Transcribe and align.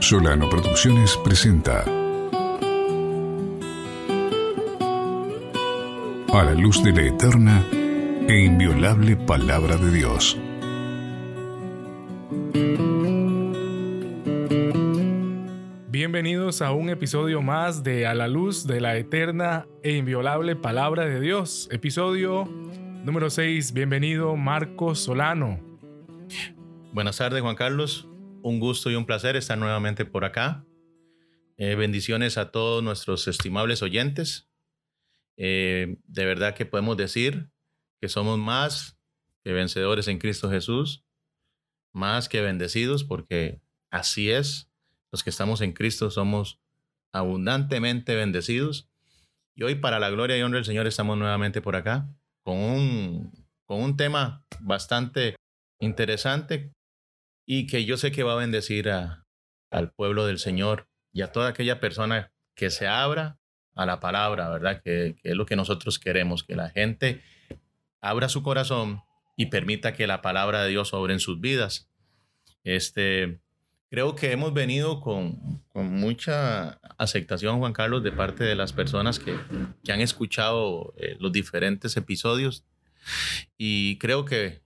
Solano 0.00 0.48
Producciones 0.48 1.18
presenta 1.24 1.82
A 6.32 6.44
la 6.44 6.54
luz 6.54 6.82
de 6.84 6.92
la 6.92 7.02
eterna 7.02 7.66
e 8.28 8.44
inviolable 8.44 9.16
palabra 9.16 9.76
de 9.76 9.90
Dios. 9.90 10.38
Bienvenidos 15.88 16.62
a 16.62 16.72
un 16.72 16.90
episodio 16.90 17.42
más 17.42 17.82
de 17.82 18.06
A 18.06 18.14
la 18.14 18.28
luz 18.28 18.66
de 18.66 18.80
la 18.80 18.96
eterna 18.96 19.66
e 19.82 19.96
inviolable 19.96 20.54
palabra 20.54 21.06
de 21.06 21.20
Dios. 21.20 21.68
Episodio 21.72 22.44
número 23.04 23.30
6. 23.30 23.72
Bienvenido 23.72 24.36
Marcos 24.36 25.00
Solano. 25.00 25.58
Buenas 26.92 27.18
tardes 27.18 27.42
Juan 27.42 27.56
Carlos. 27.56 28.07
Un 28.42 28.60
gusto 28.60 28.90
y 28.90 28.94
un 28.94 29.04
placer 29.04 29.34
estar 29.36 29.58
nuevamente 29.58 30.04
por 30.04 30.24
acá. 30.24 30.64
Eh, 31.56 31.74
bendiciones 31.74 32.38
a 32.38 32.52
todos 32.52 32.84
nuestros 32.84 33.26
estimables 33.26 33.82
oyentes. 33.82 34.48
Eh, 35.36 35.96
de 36.06 36.24
verdad 36.24 36.54
que 36.54 36.64
podemos 36.64 36.96
decir 36.96 37.50
que 38.00 38.08
somos 38.08 38.38
más 38.38 38.96
que 39.42 39.52
vencedores 39.52 40.06
en 40.06 40.18
Cristo 40.18 40.50
Jesús, 40.50 41.04
más 41.92 42.28
que 42.28 42.40
bendecidos, 42.40 43.02
porque 43.02 43.60
así 43.90 44.30
es. 44.30 44.70
Los 45.10 45.24
que 45.24 45.30
estamos 45.30 45.60
en 45.60 45.72
Cristo 45.72 46.10
somos 46.10 46.60
abundantemente 47.12 48.14
bendecidos. 48.14 48.88
Y 49.56 49.64
hoy, 49.64 49.74
para 49.74 49.98
la 49.98 50.10
gloria 50.10 50.38
y 50.38 50.42
honra 50.42 50.58
del 50.58 50.64
Señor, 50.64 50.86
estamos 50.86 51.18
nuevamente 51.18 51.60
por 51.60 51.74
acá 51.74 52.08
con 52.44 52.56
un, 52.56 53.32
con 53.64 53.82
un 53.82 53.96
tema 53.96 54.44
bastante 54.60 55.34
interesante 55.80 56.72
y 57.50 57.66
que 57.66 57.86
yo 57.86 57.96
sé 57.96 58.12
que 58.12 58.24
va 58.24 58.34
a 58.34 58.36
bendecir 58.36 58.90
al 58.90 59.92
pueblo 59.92 60.26
del 60.26 60.38
Señor 60.38 60.86
y 61.14 61.22
a 61.22 61.32
toda 61.32 61.48
aquella 61.48 61.80
persona 61.80 62.30
que 62.54 62.68
se 62.68 62.86
abra 62.86 63.38
a 63.74 63.86
la 63.86 64.00
palabra, 64.00 64.50
¿verdad? 64.50 64.82
Que, 64.82 65.16
es 65.22 65.34
lo 65.34 65.46
que 65.46 65.56
nosotros 65.56 65.98
queremos, 65.98 66.44
que 66.44 66.54
la 66.54 66.68
gente 66.68 67.22
abra 68.02 68.28
su 68.28 68.42
corazón 68.42 69.00
y 69.34 69.46
permita 69.46 69.94
que 69.94 70.06
la 70.06 70.20
palabra 70.20 70.62
de 70.62 70.68
Dios 70.68 70.92
obre 70.92 71.14
en 71.14 71.20
sus 71.20 71.40
vidas. 71.40 71.88
Este, 72.64 73.40
creo 73.88 74.14
que 74.14 74.30
hemos 74.32 74.52
venido 74.52 75.00
con, 75.00 75.64
con 75.68 75.90
mucha 75.90 76.78
aceptación, 76.98 77.60
Juan 77.60 77.72
Carlos, 77.72 78.02
de 78.02 78.12
parte 78.12 78.44
de 78.44 78.56
las 78.56 78.74
personas 78.74 79.18
que, 79.18 79.34
que 79.82 79.92
han 79.92 80.02
escuchado 80.02 80.92
eh, 80.98 81.16
los 81.18 81.32
diferentes 81.32 81.96
episodios 81.96 82.66
y 83.56 83.96
creo 83.96 84.26
que, 84.26 84.60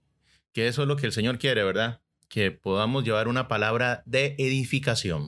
que 0.51 0.67
eso 0.67 0.81
es 0.81 0.87
lo 0.89 0.97
que 0.97 1.05
el 1.05 1.13
Señor 1.13 1.39
quiere, 1.39 1.63
¿verdad? 1.63 2.02
Que 2.33 2.49
podamos 2.49 3.03
llevar 3.03 3.27
una 3.27 3.47
palabra 3.47 4.01
de 4.07 4.35
edificación. 4.39 5.27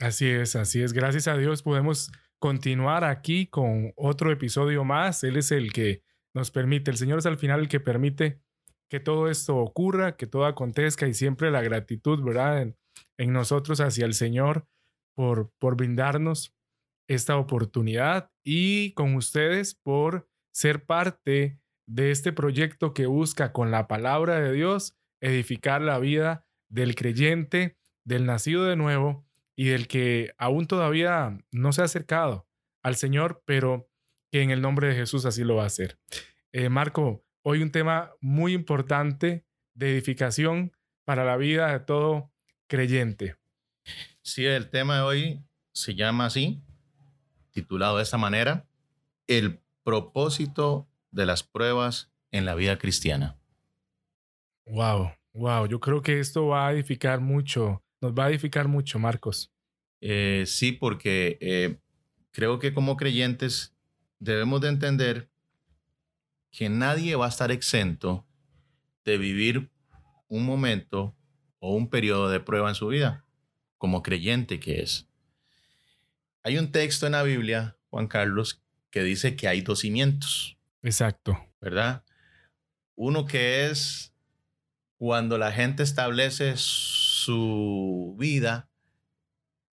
Así 0.00 0.28
es, 0.28 0.56
así 0.56 0.82
es. 0.82 0.92
Gracias 0.92 1.28
a 1.28 1.36
Dios 1.36 1.62
podemos 1.62 2.10
continuar 2.40 3.04
aquí 3.04 3.46
con 3.46 3.92
otro 3.94 4.32
episodio 4.32 4.82
más. 4.82 5.22
Él 5.22 5.36
es 5.36 5.52
el 5.52 5.72
que 5.72 6.02
nos 6.34 6.50
permite, 6.50 6.90
el 6.90 6.96
Señor 6.96 7.20
es 7.20 7.26
al 7.26 7.38
final 7.38 7.60
el 7.60 7.68
que 7.68 7.78
permite 7.78 8.40
que 8.90 8.98
todo 8.98 9.30
esto 9.30 9.56
ocurra, 9.56 10.16
que 10.16 10.26
todo 10.26 10.46
acontezca 10.46 11.06
y 11.06 11.14
siempre 11.14 11.52
la 11.52 11.62
gratitud, 11.62 12.20
¿verdad? 12.24 12.74
En, 13.16 13.32
nosotros 13.32 13.80
hacia 13.80 14.06
el 14.06 14.14
Señor 14.14 14.66
por, 15.14 15.52
por 15.60 15.76
brindarnos 15.76 16.52
esta 17.08 17.36
oportunidad 17.36 18.28
y 18.44 18.92
con 18.94 19.14
ustedes 19.14 19.76
por 19.76 20.28
ser 20.52 20.84
parte 20.84 21.60
de 21.86 22.10
este 22.10 22.32
proyecto 22.32 22.92
que 22.92 23.06
busca 23.06 23.52
con 23.52 23.70
la 23.70 23.86
palabra 23.86 24.40
de 24.40 24.52
Dios 24.52 24.96
edificar 25.24 25.80
la 25.80 25.98
vida 25.98 26.46
del 26.68 26.94
creyente, 26.94 27.78
del 28.04 28.26
nacido 28.26 28.64
de 28.64 28.76
nuevo 28.76 29.26
y 29.56 29.66
del 29.66 29.88
que 29.88 30.34
aún 30.36 30.66
todavía 30.66 31.38
no 31.50 31.72
se 31.72 31.80
ha 31.80 31.84
acercado 31.86 32.46
al 32.82 32.96
Señor, 32.96 33.42
pero 33.46 33.88
que 34.30 34.42
en 34.42 34.50
el 34.50 34.60
nombre 34.60 34.88
de 34.88 34.94
Jesús 34.94 35.24
así 35.24 35.42
lo 35.42 35.56
va 35.56 35.62
a 35.64 35.68
hacer. 35.68 35.98
Eh, 36.52 36.68
Marco, 36.68 37.24
hoy 37.42 37.62
un 37.62 37.70
tema 37.70 38.12
muy 38.20 38.52
importante 38.52 39.46
de 39.72 39.92
edificación 39.92 40.72
para 41.04 41.24
la 41.24 41.36
vida 41.36 41.72
de 41.72 41.80
todo 41.80 42.30
creyente. 42.66 43.36
Sí, 44.20 44.44
el 44.44 44.68
tema 44.68 44.96
de 44.96 45.02
hoy 45.02 45.40
se 45.72 45.94
llama 45.94 46.26
así, 46.26 46.62
titulado 47.50 47.96
de 47.96 48.02
esta 48.02 48.18
manera, 48.18 48.66
el 49.26 49.60
propósito 49.84 50.86
de 51.10 51.24
las 51.24 51.42
pruebas 51.42 52.12
en 52.30 52.44
la 52.44 52.54
vida 52.54 52.76
cristiana. 52.76 53.38
Wow, 54.66 55.12
wow, 55.32 55.66
yo 55.66 55.78
creo 55.80 56.02
que 56.02 56.20
esto 56.20 56.46
va 56.46 56.68
a 56.68 56.72
edificar 56.72 57.20
mucho, 57.20 57.82
nos 58.00 58.12
va 58.12 58.26
a 58.26 58.30
edificar 58.30 58.68
mucho, 58.68 58.98
Marcos. 58.98 59.52
Eh, 60.00 60.44
sí, 60.46 60.72
porque 60.72 61.38
eh, 61.40 61.78
creo 62.30 62.58
que 62.58 62.72
como 62.72 62.96
creyentes 62.96 63.74
debemos 64.18 64.60
de 64.60 64.68
entender 64.68 65.30
que 66.50 66.68
nadie 66.68 67.16
va 67.16 67.26
a 67.26 67.30
estar 67.30 67.50
exento 67.50 68.26
de 69.04 69.18
vivir 69.18 69.70
un 70.28 70.44
momento 70.46 71.14
o 71.58 71.74
un 71.74 71.88
periodo 71.88 72.30
de 72.30 72.40
prueba 72.40 72.68
en 72.68 72.74
su 72.74 72.88
vida, 72.88 73.24
como 73.76 74.02
creyente 74.02 74.60
que 74.60 74.80
es. 74.80 75.08
Hay 76.42 76.58
un 76.58 76.70
texto 76.72 77.06
en 77.06 77.12
la 77.12 77.22
Biblia, 77.22 77.76
Juan 77.90 78.06
Carlos, 78.06 78.62
que 78.90 79.02
dice 79.02 79.34
que 79.34 79.48
hay 79.48 79.62
dos 79.62 79.80
cimientos. 79.80 80.56
Exacto. 80.82 81.38
¿Verdad? 81.60 82.04
Uno 82.94 83.26
que 83.26 83.66
es 83.66 84.13
cuando 85.04 85.36
la 85.36 85.52
gente 85.52 85.82
establece 85.82 86.54
su 86.56 88.16
vida 88.18 88.70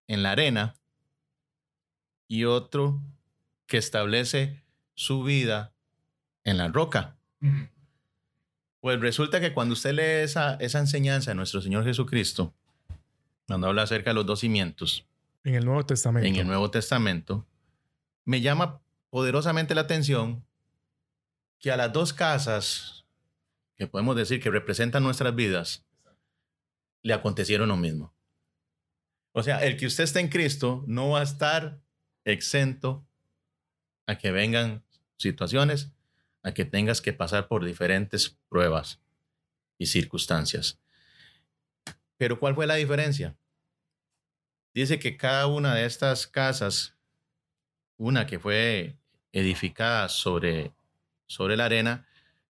en 0.08 0.24
la 0.24 0.32
arena 0.32 0.74
y 2.26 2.46
otro 2.46 3.00
que 3.68 3.76
establece 3.76 4.64
su 4.94 5.22
vida 5.22 5.72
en 6.42 6.58
la 6.58 6.66
roca. 6.66 7.16
Pues 8.80 8.98
resulta 8.98 9.40
que 9.40 9.54
cuando 9.54 9.74
usted 9.74 9.92
lee 9.92 10.24
esa, 10.24 10.54
esa 10.54 10.80
enseñanza 10.80 11.30
de 11.30 11.36
nuestro 11.36 11.60
Señor 11.60 11.84
Jesucristo, 11.84 12.52
cuando 13.46 13.68
habla 13.68 13.82
acerca 13.82 14.10
de 14.10 14.14
los 14.14 14.26
dos 14.26 14.40
cimientos, 14.40 15.06
en 15.44 15.54
el 15.54 15.64
Nuevo 15.64 15.86
Testamento, 15.86 16.26
en 16.26 16.34
el 16.34 16.46
Nuevo 16.48 16.72
Testamento, 16.72 17.46
me 18.24 18.40
llama 18.40 18.80
poderosamente 19.10 19.76
la 19.76 19.82
atención 19.82 20.44
que 21.60 21.70
a 21.70 21.76
las 21.76 21.92
dos 21.92 22.12
casas 22.12 22.99
que 23.80 23.86
podemos 23.86 24.14
decir 24.14 24.42
que 24.42 24.50
representan 24.50 25.02
nuestras 25.02 25.34
vidas, 25.34 25.86
le 27.00 27.14
acontecieron 27.14 27.70
lo 27.70 27.78
mismo. 27.78 28.14
O 29.32 29.42
sea, 29.42 29.64
el 29.64 29.78
que 29.78 29.86
usted 29.86 30.04
esté 30.04 30.20
en 30.20 30.28
Cristo 30.28 30.84
no 30.86 31.08
va 31.08 31.20
a 31.20 31.22
estar 31.22 31.80
exento 32.26 33.08
a 34.06 34.18
que 34.18 34.32
vengan 34.32 34.84
situaciones, 35.16 35.92
a 36.42 36.52
que 36.52 36.66
tengas 36.66 37.00
que 37.00 37.14
pasar 37.14 37.48
por 37.48 37.64
diferentes 37.64 38.36
pruebas 38.50 39.00
y 39.78 39.86
circunstancias. 39.86 40.78
Pero 42.18 42.38
¿cuál 42.38 42.54
fue 42.54 42.66
la 42.66 42.74
diferencia? 42.74 43.34
Dice 44.74 44.98
que 44.98 45.16
cada 45.16 45.46
una 45.46 45.74
de 45.74 45.86
estas 45.86 46.26
casas, 46.26 46.98
una 47.96 48.26
que 48.26 48.38
fue 48.38 48.98
edificada 49.32 50.10
sobre, 50.10 50.70
sobre 51.26 51.56
la 51.56 51.64
arena, 51.64 52.06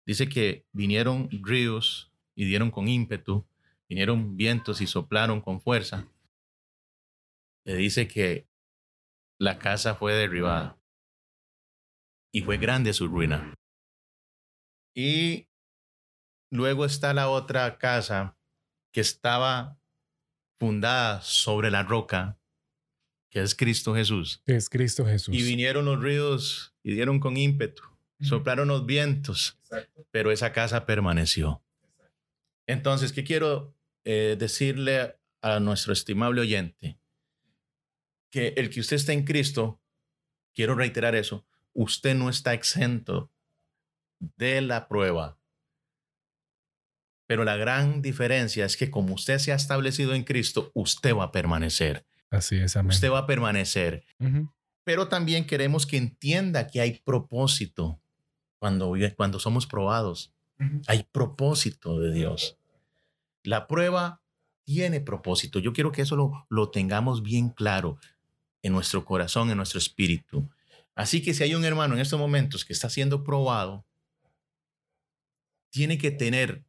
Dice 0.10 0.28
que 0.28 0.66
vinieron 0.72 1.30
ríos 1.44 2.12
y 2.34 2.46
dieron 2.46 2.72
con 2.72 2.88
ímpetu, 2.88 3.46
vinieron 3.88 4.36
vientos 4.38 4.82
y 4.82 4.88
soplaron 4.88 5.40
con 5.40 5.62
fuerza. 5.62 6.12
Le 7.64 7.76
dice 7.76 8.08
que 8.08 8.50
la 9.40 9.60
casa 9.60 9.94
fue 9.94 10.16
derribada 10.16 10.82
y 12.34 12.42
fue 12.42 12.58
grande 12.58 12.92
su 12.94 13.08
ruina. 13.08 13.54
Y 14.96 15.48
luego 16.50 16.86
está 16.86 17.14
la 17.14 17.30
otra 17.30 17.78
casa 17.78 18.36
que 18.92 19.02
estaba 19.02 19.80
fundada 20.60 21.22
sobre 21.22 21.70
la 21.70 21.84
roca, 21.84 22.40
que 23.30 23.44
es 23.44 23.54
Cristo 23.54 23.94
Jesús. 23.94 24.42
Es 24.48 24.72
Cristo 24.72 25.06
Jesús. 25.06 25.36
Y 25.36 25.44
vinieron 25.44 25.86
los 25.86 26.02
ríos 26.02 26.74
y 26.82 26.96
dieron 26.96 27.20
con 27.20 27.38
ímpetu 27.38 27.84
soplaron 28.22 28.68
los 28.68 28.86
vientos, 28.86 29.58
pero 30.12 30.32
esa 30.32 30.52
casa 30.52 30.86
permaneció. 30.86 31.62
Entonces, 32.68 33.14
¿qué 33.14 33.24
quiero 33.24 33.74
eh, 34.04 34.36
decirle 34.38 35.18
a 35.42 35.60
nuestro 35.60 35.94
estimable 35.94 36.42
oyente? 36.42 37.00
Que 38.30 38.50
el 38.58 38.70
que 38.70 38.82
usted 38.82 38.98
esté 38.98 39.14
en 39.14 39.24
Cristo, 39.24 39.82
quiero 40.54 40.76
reiterar 40.76 41.16
eso, 41.16 41.46
usted 41.74 42.16
no 42.16 42.30
está 42.30 42.54
exento 42.54 43.32
de 44.20 44.62
la 44.62 44.88
prueba. 44.88 45.40
Pero 47.26 47.44
la 47.44 47.56
gran 47.56 48.02
diferencia 48.02 48.66
es 48.66 48.76
que 48.76 48.90
como 48.90 49.14
usted 49.14 49.38
se 49.38 49.52
ha 49.52 49.56
establecido 49.56 50.14
en 50.14 50.24
Cristo, 50.24 50.72
usted 50.74 51.16
va 51.16 51.26
a 51.26 51.32
permanecer. 51.32 52.06
Así 52.32 52.58
es, 52.58 52.76
amén. 52.76 52.92
Usted 52.92 53.12
va 53.12 53.20
a 53.20 53.28
permanecer. 53.28 54.04
Pero 54.84 55.08
también 55.08 55.46
queremos 55.46 55.86
que 55.86 55.98
entienda 55.98 56.68
que 56.68 56.82
hay 56.82 57.00
propósito 57.00 58.02
cuando, 58.60 58.94
cuando 59.16 59.40
somos 59.40 59.66
probados. 59.66 60.32
Hay 60.88 61.04
propósito 61.12 62.00
de 62.00 62.14
Dios. 62.14 62.58
La 63.44 63.68
prueba 63.68 64.22
tiene 64.66 65.00
propósito. 65.00 65.60
Yo 65.60 65.72
quiero 65.72 65.92
que 65.92 66.02
eso 66.02 66.18
lo, 66.18 66.46
lo 66.50 66.70
tengamos 66.70 67.24
bien 67.24 67.50
claro 67.50 67.98
en 68.62 68.74
nuestro 68.74 69.06
corazón, 69.06 69.50
en 69.50 69.58
nuestro 69.58 69.80
espíritu. 69.80 70.50
Así 70.96 71.22
que 71.22 71.34
si 71.34 71.44
hay 71.44 71.56
un 71.56 71.64
hermano 71.64 71.94
en 71.94 72.02
estos 72.02 72.20
momentos 72.20 72.66
que 72.66 72.74
está 72.74 72.90
siendo 72.90 73.24
probado, 73.24 73.86
tiene 75.70 75.98
que 75.98 76.12
tener 76.12 76.64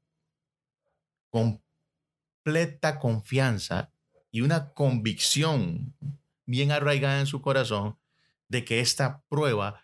completa 1.31 3.01
confianza 3.01 3.93
y 4.31 4.43
una 4.43 4.73
convicción 4.73 5.95
bien 6.47 6.71
arraigada 6.71 7.21
en 7.21 7.27
su 7.27 7.41
corazón 7.41 7.97
de 8.49 8.65
que 8.65 8.81
esta 8.81 9.23
prueba 9.29 9.83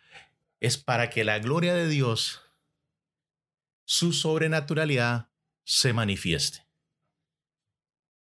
es 0.61 0.79
para 0.79 1.11
que 1.11 1.25
la 1.25 1.39
gloria 1.39 1.75
de 1.75 1.89
Dios, 1.89 2.43
su 3.87 4.13
sobrenaturalidad, 4.13 5.31
se 5.65 5.93
manifieste. 5.93 6.67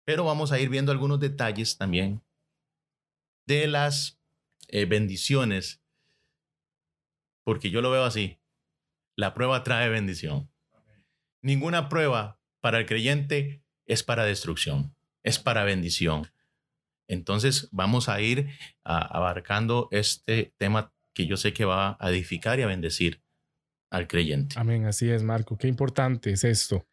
Pero 0.04 0.24
vamos 0.24 0.52
a 0.52 0.60
ir 0.60 0.68
viendo 0.68 0.92
algunos 0.92 1.20
detalles 1.20 1.78
también 1.78 2.22
de 3.46 3.66
las 3.66 4.20
eh, 4.68 4.84
bendiciones, 4.84 5.82
porque 7.44 7.70
yo 7.70 7.80
lo 7.80 7.90
veo 7.90 8.04
así. 8.04 8.38
La 9.16 9.34
prueba 9.34 9.62
trae 9.62 9.88
bendición. 9.88 10.50
Ninguna 11.42 11.88
prueba 11.88 12.40
para 12.60 12.78
el 12.78 12.86
creyente 12.86 13.62
es 13.86 14.02
para 14.02 14.24
destrucción, 14.24 14.96
es 15.22 15.38
para 15.38 15.64
bendición. 15.64 16.30
Entonces 17.08 17.68
vamos 17.70 18.08
a 18.08 18.20
ir 18.20 18.50
abarcando 18.82 19.88
este 19.92 20.52
tema 20.58 20.92
que 21.16 21.26
yo 21.26 21.38
sé 21.38 21.54
que 21.54 21.64
va 21.64 21.96
a 21.98 22.10
edificar 22.10 22.58
y 22.58 22.62
a 22.62 22.66
bendecir 22.66 23.22
al 23.90 24.06
creyente. 24.06 24.54
Amén, 24.58 24.84
así 24.84 25.08
es, 25.08 25.22
Marco. 25.22 25.56
Qué 25.56 25.66
importante 25.66 26.30
es 26.30 26.44
esto. 26.44 26.86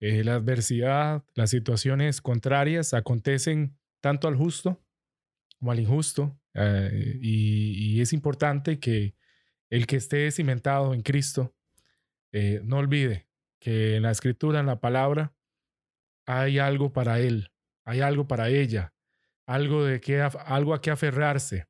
Eh, 0.00 0.22
la 0.22 0.34
adversidad, 0.34 1.24
las 1.34 1.48
situaciones 1.48 2.20
contrarias 2.20 2.92
acontecen 2.92 3.78
tanto 4.02 4.28
al 4.28 4.36
justo 4.36 4.84
como 5.58 5.72
al 5.72 5.80
injusto. 5.80 6.38
Eh, 6.52 7.18
y, 7.22 8.02
es 8.02 8.12
importante 8.12 8.78
que 8.78 9.14
el 9.70 9.86
que 9.86 9.96
esté 9.96 10.30
cimentado 10.30 10.92
en 10.92 11.00
Cristo 11.00 11.54
eh, 12.32 12.60
no 12.64 12.78
olvide 12.78 13.28
que 13.60 13.96
en 13.96 14.02
la 14.02 14.10
escritura, 14.10 14.60
en 14.60 14.66
la 14.66 14.80
palabra, 14.80 15.34
hay 16.26 16.58
algo 16.58 16.92
para 16.92 17.18
él, 17.18 17.50
hay 17.86 18.00
algo 18.00 18.28
para 18.28 18.50
ella, 18.50 18.92
algo, 19.46 19.84
de 19.84 20.02
que, 20.02 20.20
algo 20.20 20.74
a 20.74 20.82
que 20.82 20.90
aferrarse, 20.90 21.69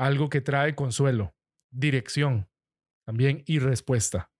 algo 0.00 0.30
que 0.30 0.40
trae 0.40 0.74
consuelo, 0.74 1.36
dirección 1.70 2.48
también 3.04 3.42
y 3.46 3.58
respuesta. 3.58 4.30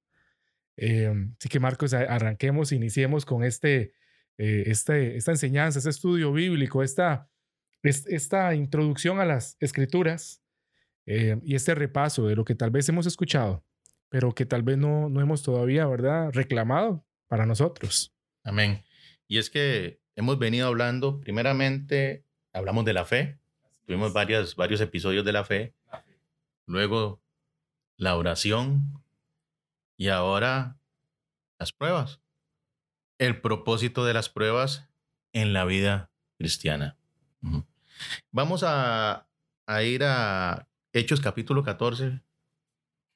Em, 0.76 1.34
así 1.38 1.50
que 1.50 1.60
Marcos, 1.60 1.92
arranquemos, 1.92 2.72
iniciemos 2.72 3.26
con 3.26 3.44
este, 3.44 3.92
eh, 4.38 4.64
este, 4.66 5.16
esta 5.16 5.32
enseñanza, 5.32 5.78
este 5.78 5.90
estudio 5.90 6.32
bíblico, 6.32 6.82
esta, 6.82 7.28
esta 7.82 8.54
introducción 8.54 9.20
a 9.20 9.26
las 9.26 9.58
escrituras 9.60 10.42
em, 11.04 11.42
y 11.44 11.54
este 11.54 11.74
repaso 11.74 12.26
de 12.26 12.36
lo 12.36 12.44
que 12.46 12.54
tal 12.54 12.70
vez 12.70 12.88
hemos 12.88 13.04
escuchado, 13.04 13.62
pero 14.08 14.34
que 14.34 14.46
tal 14.46 14.62
vez 14.62 14.78
no, 14.78 15.10
no 15.10 15.20
hemos 15.20 15.42
todavía, 15.42 15.86
¿verdad?, 15.86 16.30
reclamado 16.32 17.04
para 17.28 17.44
nosotros. 17.44 18.14
Amén. 18.44 18.82
Y 19.28 19.36
es 19.36 19.50
que 19.50 20.00
hemos 20.16 20.38
venido 20.38 20.68
hablando 20.68 21.20
primeramente 21.20 22.24
hablamos 22.54 22.86
de 22.86 22.94
la 22.94 23.04
fe, 23.04 23.39
tuvimos 23.90 24.12
varios, 24.12 24.54
varios 24.54 24.80
episodios 24.80 25.24
de 25.24 25.32
la 25.32 25.44
fe, 25.44 25.74
luego 26.64 27.20
la 27.96 28.16
oración 28.16 29.02
y 29.96 30.10
ahora 30.10 30.78
las 31.58 31.72
pruebas. 31.72 32.20
El 33.18 33.40
propósito 33.40 34.04
de 34.04 34.14
las 34.14 34.28
pruebas 34.28 34.88
en 35.32 35.52
la 35.52 35.64
vida 35.64 36.12
cristiana. 36.38 36.98
Vamos 38.30 38.62
a, 38.64 39.26
ir 39.82 40.04
a 40.04 40.68
Hechos 40.92 41.20
capítulo 41.20 41.64
14. 41.64 42.20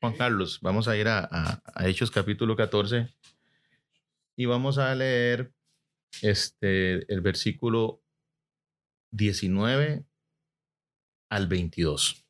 Juan 0.00 0.16
Carlos, 0.16 0.58
vamos 0.60 0.88
a 0.88 0.96
ir 0.96 1.06
a, 1.06 1.28
a, 1.30 1.86
Hechos 1.86 2.10
capítulo 2.10 2.56
14 2.56 3.14
y 4.34 4.46
vamos 4.46 4.78
a 4.78 4.92
leer 4.96 5.52
este, 6.20 7.12
el 7.14 7.20
versículo 7.20 8.02
19 9.12 10.04
al 11.34 11.48
22. 11.48 12.24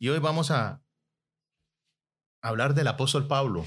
Y 0.00 0.08
hoy 0.08 0.18
vamos 0.18 0.50
a 0.50 0.82
hablar 2.42 2.74
del 2.74 2.88
apóstol 2.88 3.28
Pablo. 3.28 3.64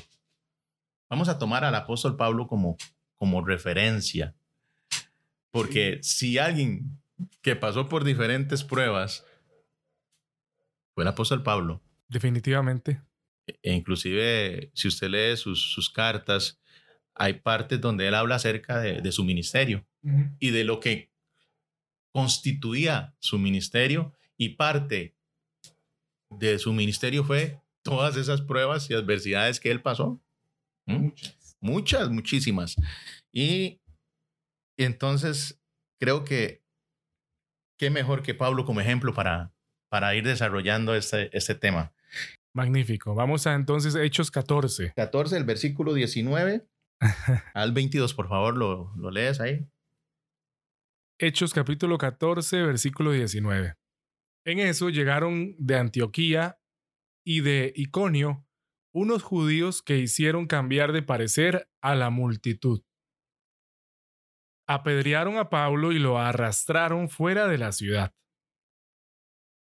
Vamos 1.10 1.30
a 1.30 1.40
tomar 1.40 1.64
al 1.64 1.74
apóstol 1.74 2.18
Pablo 2.18 2.48
como, 2.48 2.76
como 3.16 3.46
referencia. 3.46 4.36
Porque 5.52 6.00
si 6.02 6.38
alguien 6.38 7.02
que 7.42 7.56
pasó 7.56 7.88
por 7.88 8.04
diferentes 8.04 8.66
pruebas 8.66 9.26
fue 10.94 11.06
el 11.06 11.08
apóstol 11.08 11.44
Pablo. 11.44 11.82
Definitivamente. 12.10 13.02
E 13.64 13.72
inclusive, 13.72 14.70
si 14.74 14.90
usted 14.90 15.08
lee 15.08 15.38
sus, 15.38 15.90
cartas, 15.90 16.60
hay 17.16 17.36
partes 17.36 17.80
donde 17.80 18.06
él 18.06 18.16
habla 18.16 18.36
acerca 18.36 18.80
de, 18.80 19.12
su 19.14 19.24
ministerio 19.24 19.86
y 20.40 20.50
de 20.50 20.66
lo 20.66 20.82
que 20.82 21.10
constituía 22.12 23.16
su 23.20 23.40
ministerio 23.40 24.14
y 24.42 24.50
parte 24.56 25.16
de 26.32 26.58
su 26.58 26.74
ministerio 26.74 27.24
fue 27.24 27.62
todas 27.84 28.18
esas 28.18 28.42
pruebas 28.42 28.90
y 28.90 28.96
adversidades 28.96 29.60
que 29.60 29.70
él 29.70 29.84
pasó. 29.84 30.20
Muchas. 30.88 31.58
Muchas, 31.62 32.10
muchísimas. 32.10 32.76
Y, 33.32 33.80
entonces 34.78 35.62
creo 36.00 36.24
que 36.24 36.64
qué 37.78 37.92
mejor 37.92 38.24
que 38.24 38.34
Pablo 38.34 38.66
como 38.66 38.82
ejemplo 38.82 39.14
para, 39.14 39.54
para 39.90 40.16
ir 40.16 40.24
desarrollando 40.24 40.96
este, 40.96 41.30
este 41.38 41.54
tema. 41.54 41.94
Magnífico. 42.52 43.14
Vamos 43.14 43.46
a 43.46 43.54
entonces 43.54 43.94
Hechos 43.94 44.32
14. 44.32 44.94
14, 44.96 45.38
el 45.38 45.44
versículo 45.44 45.94
19 45.94 46.68
al 47.54 47.74
22, 47.74 48.16
por 48.16 48.28
favor, 48.28 48.58
lo, 48.58 48.92
lo 48.96 49.12
lees 49.12 49.40
ahí. 49.40 49.68
Hechos 51.20 51.54
capítulo 51.54 52.00
14, 52.00 52.64
versículo 52.64 53.12
19. 53.12 53.76
En 54.46 54.60
eso 54.60 54.90
llegaron 54.90 55.56
de 55.60 55.78
Antioquía 55.78 56.60
y 57.24 57.42
de 57.42 57.72
Iconio 57.76 58.48
unos 58.94 59.24
judíos 59.24 59.82
que 59.82 59.98
hicieron 59.98 60.48
cambiar 60.48 60.92
de 60.92 61.02
parecer 61.02 61.70
a 61.82 61.96
la 61.96 62.10
multitud. 62.10 62.84
Apedrearon 64.68 65.38
a 65.38 65.50
Pablo 65.50 65.92
y 65.92 66.00
lo 66.00 66.18
arrastraron 66.18 67.10
fuera 67.10 67.48
de 67.48 67.58
la 67.58 67.72
ciudad, 67.72 68.14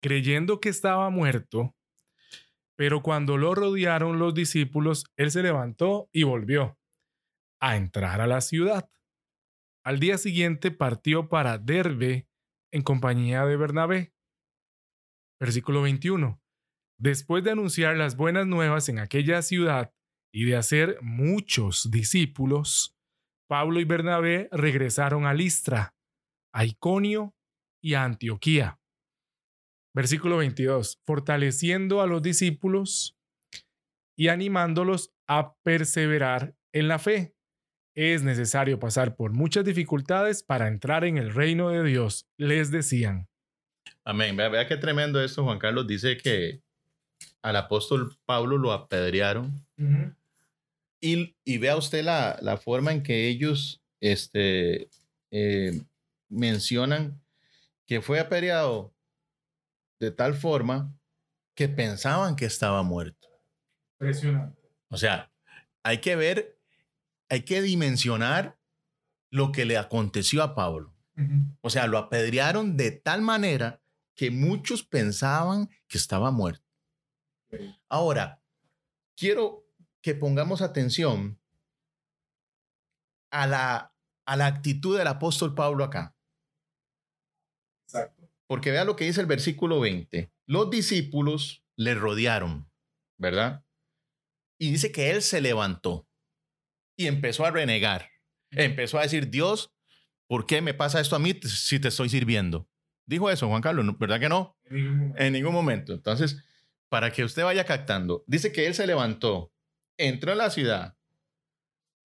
creyendo 0.01 0.59
que 0.59 0.69
estaba 0.69 1.09
muerto, 1.09 1.75
pero 2.75 3.01
cuando 3.01 3.37
lo 3.37 3.55
rodearon 3.55 4.19
los 4.19 4.33
discípulos, 4.33 5.05
él 5.15 5.31
se 5.31 5.43
levantó 5.43 6.09
y 6.11 6.23
volvió 6.23 6.77
a 7.59 7.75
entrar 7.75 8.21
a 8.21 8.27
la 8.27 8.41
ciudad. 8.41 8.89
Al 9.83 9.99
día 9.99 10.17
siguiente 10.17 10.71
partió 10.71 11.29
para 11.29 11.57
Derbe 11.57 12.27
en 12.71 12.83
compañía 12.83 13.45
de 13.45 13.57
Bernabé. 13.57 14.13
Versículo 15.39 15.81
21. 15.83 16.41
Después 16.99 17.43
de 17.43 17.51
anunciar 17.51 17.95
las 17.95 18.17
buenas 18.17 18.47
nuevas 18.47 18.89
en 18.89 18.99
aquella 18.99 19.41
ciudad 19.41 19.93
y 20.33 20.45
de 20.45 20.55
hacer 20.55 20.97
muchos 21.01 21.91
discípulos, 21.91 22.95
Pablo 23.47 23.79
y 23.79 23.85
Bernabé 23.85 24.49
regresaron 24.51 25.25
a 25.25 25.33
Listra, 25.33 25.95
a 26.53 26.65
Iconio 26.65 27.35
y 27.81 27.93
a 27.93 28.03
Antioquía. 28.03 28.79
Versículo 29.93 30.37
22. 30.37 30.99
Fortaleciendo 31.05 32.01
a 32.01 32.07
los 32.07 32.21
discípulos 32.21 33.17
y 34.17 34.29
animándolos 34.29 35.13
a 35.27 35.55
perseverar 35.63 36.55
en 36.73 36.87
la 36.87 36.99
fe 36.99 37.37
es 37.97 38.21
necesario 38.21 38.77
pasar 38.79 39.15
por 39.15 39.33
muchas 39.33 39.65
dificultades 39.65 40.43
para 40.43 40.67
entrar 40.67 41.03
en 41.03 41.17
el 41.17 41.33
reino 41.33 41.69
de 41.69 41.83
Dios, 41.83 42.27
les 42.37 42.69
decían. 42.69 43.27
Amén. 44.03 44.35
Vea, 44.35 44.67
qué 44.67 44.77
tremendo 44.77 45.21
esto, 45.21 45.43
Juan 45.43 45.59
Carlos. 45.59 45.87
Dice 45.87 46.17
que 46.17 46.61
al 47.41 47.55
apóstol 47.55 48.15
Pablo 48.25 48.57
lo 48.57 48.71
apedrearon. 48.71 49.65
y, 50.99 51.57
vea 51.57 51.77
usted 51.77 52.03
la, 52.03 52.59
forma 52.63 52.91
en 52.91 53.03
que 53.03 53.27
ellos 53.27 53.81
este, 54.01 54.89
eh, 55.31 55.81
mencionan 56.29 57.21
que 57.85 58.01
fue 58.01 58.19
apedreado 58.19 58.93
de 59.99 60.11
tal 60.11 60.35
forma 60.35 60.93
que 61.55 61.69
pensaban 61.69 62.35
que 62.35 62.45
estaba 62.45 62.83
muerto. 62.83 63.27
Impresionante. 63.99 64.61
O 64.89 64.97
sea, 64.97 65.31
hay 65.83 65.99
que 65.99 66.15
ver 66.15 66.57
hay 67.29 67.41
que 67.41 67.61
dimensionar 67.61 68.57
lo 69.29 69.51
que 69.51 69.65
le 69.65 69.77
aconteció 69.77 70.43
a 70.43 70.55
Pablo. 70.55 70.93
O 71.61 71.69
sea, 71.69 71.87
lo 71.87 71.97
apedrearon 71.97 72.77
de 72.77 72.91
tal 72.91 73.21
manera 73.21 73.81
que 74.15 74.29
muchos 74.31 74.83
pensaban 74.83 75.69
que 75.87 75.97
estaba 75.97 76.31
muerto. 76.31 76.65
Ahora, 77.89 78.41
quiero 79.15 79.65
que 80.01 80.13
pongamos 80.13 80.61
atención 80.61 81.39
a 83.31 83.47
la 83.47 83.93
a 84.27 84.35
la 84.35 84.45
actitud 84.45 84.97
del 84.97 85.07
apóstol 85.07 85.55
Pablo 85.55 85.83
acá. 85.85 86.13
Exacto. 87.87 88.29
Porque 88.45 88.71
vea 88.71 88.83
lo 88.83 88.95
que 88.95 89.05
dice 89.05 89.21
el 89.21 89.25
versículo 89.25 89.79
20. 89.79 90.31
Los 90.45 90.69
discípulos 90.69 91.63
le 91.77 91.95
rodearon, 91.95 92.69
¿verdad? 93.17 93.65
Y 94.59 94.71
dice 94.71 94.91
que 94.91 95.11
él 95.11 95.21
se 95.21 95.39
levantó 95.39 96.07
y 96.97 97.07
empezó 97.07 97.45
a 97.45 97.51
renegar. 97.51 98.09
Empezó 98.51 98.99
a 98.99 99.03
decir, 99.03 99.29
Dios, 99.29 99.73
¿por 100.27 100.45
qué 100.45 100.61
me 100.61 100.73
pasa 100.73 100.99
esto 100.99 101.15
a 101.15 101.19
mí 101.19 101.33
si 101.43 101.79
te 101.79 101.87
estoy 101.89 102.09
sirviendo? 102.09 102.69
Dijo 103.05 103.29
eso, 103.29 103.47
Juan 103.47 103.61
Carlos, 103.61 103.97
¿verdad 103.97 104.19
que 104.19 104.29
no? 104.29 104.57
En 104.65 104.73
ningún 104.75 104.97
momento. 104.97 105.21
En 105.23 105.33
ningún 105.33 105.53
momento. 105.53 105.93
Entonces, 105.93 106.43
para 106.89 107.11
que 107.11 107.23
usted 107.23 107.43
vaya 107.43 107.65
captando, 107.65 108.23
dice 108.27 108.51
que 108.51 108.67
él 108.67 108.73
se 108.75 108.85
levantó, 108.87 109.53
entró 109.97 110.31
en 110.33 110.37
la 110.39 110.49
ciudad. 110.49 110.97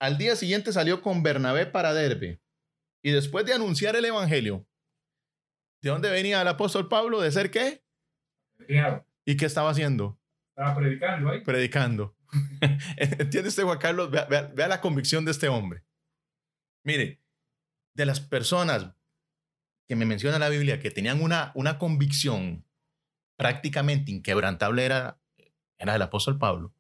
Al 0.01 0.19
día 0.19 0.37
siguiente 0.37 0.73
salió 0.73 1.03
con 1.03 1.23
Bernabé 1.23 1.67
para 1.67 1.93
Derbe. 1.95 2.41
Y 3.03 3.11
después 3.11 3.45
de 3.47 3.53
anunciar 3.53 3.97
el 3.97 4.05
evangelio, 4.05 4.67
¿de 5.81 5.91
dónde 5.91 6.11
venía 6.11 6.41
el 6.43 6.49
apóstol 6.49 6.89
Pablo? 6.89 7.21
¿De 7.21 7.31
ser 7.33 7.51
qué? 7.51 7.85
Criado. 8.59 9.05
¿Y 9.25 9.37
qué 9.37 9.47
estaba 9.47 9.71
haciendo? 9.71 10.21
Estaba 10.57 10.77
predicando 10.77 11.31
ahí. 11.31 11.41
Predicando. 11.41 12.17
¿Entiende 12.97 13.49
usted, 13.49 13.65
Juan 13.65 13.79
Carlos? 13.79 14.11
Vea, 14.11 14.25
vea- 14.27 14.51
vea 14.55 14.69
la 14.69 14.81
convicción 14.81 15.25
de 15.25 15.31
este 15.33 15.49
hombre. 15.49 15.85
Mire, 16.85 17.22
de 17.95 18.07
las 18.07 18.21
personas 18.21 18.95
que 19.87 19.97
me 19.97 20.07
menciona 20.07 20.39
la 20.39 20.49
Biblia 20.49 20.81
que 20.81 20.91
tenían 20.91 21.23
una, 21.23 21.53
una 21.55 21.79
convicción 21.79 22.65
prácticamente 23.37 24.13
inquebrantable 24.13 24.85
era, 24.85 25.21
era 25.79 25.97
el 25.97 26.03
apóstol 26.03 26.39
Pablo. 26.39 26.75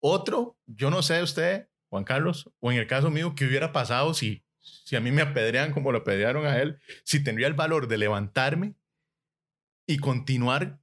Otro, 0.00 0.58
yo 0.66 0.90
no 0.90 1.02
sé 1.02 1.22
usted, 1.22 1.68
Juan 1.88 2.04
Carlos, 2.04 2.50
o 2.60 2.70
en 2.70 2.78
el 2.78 2.86
caso 2.86 3.10
mío, 3.10 3.34
qué 3.34 3.46
hubiera 3.46 3.72
pasado 3.72 4.14
si, 4.14 4.44
si 4.60 4.96
a 4.96 5.00
mí 5.00 5.10
me 5.10 5.22
apedrean 5.22 5.72
como 5.72 5.92
lo 5.92 5.98
apedrearon 5.98 6.46
a 6.46 6.58
él, 6.60 6.78
si 7.04 7.22
tendría 7.24 7.46
el 7.46 7.54
valor 7.54 7.88
de 7.88 7.98
levantarme 7.98 8.74
y 9.86 9.98
continuar 9.98 10.78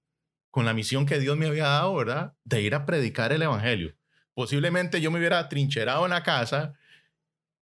con 0.49 0.65
la 0.65 0.73
misión 0.73 1.05
que 1.05 1.19
Dios 1.19 1.37
me 1.37 1.47
había 1.47 1.67
dado, 1.67 1.95
¿verdad? 1.95 2.33
De 2.43 2.61
ir 2.61 2.75
a 2.75 2.85
predicar 2.85 3.31
el 3.31 3.41
Evangelio. 3.41 3.95
Posiblemente 4.33 5.01
yo 5.01 5.11
me 5.11 5.19
hubiera 5.19 5.47
trincherado 5.47 6.05
en 6.05 6.11
la 6.11 6.23
casa, 6.23 6.73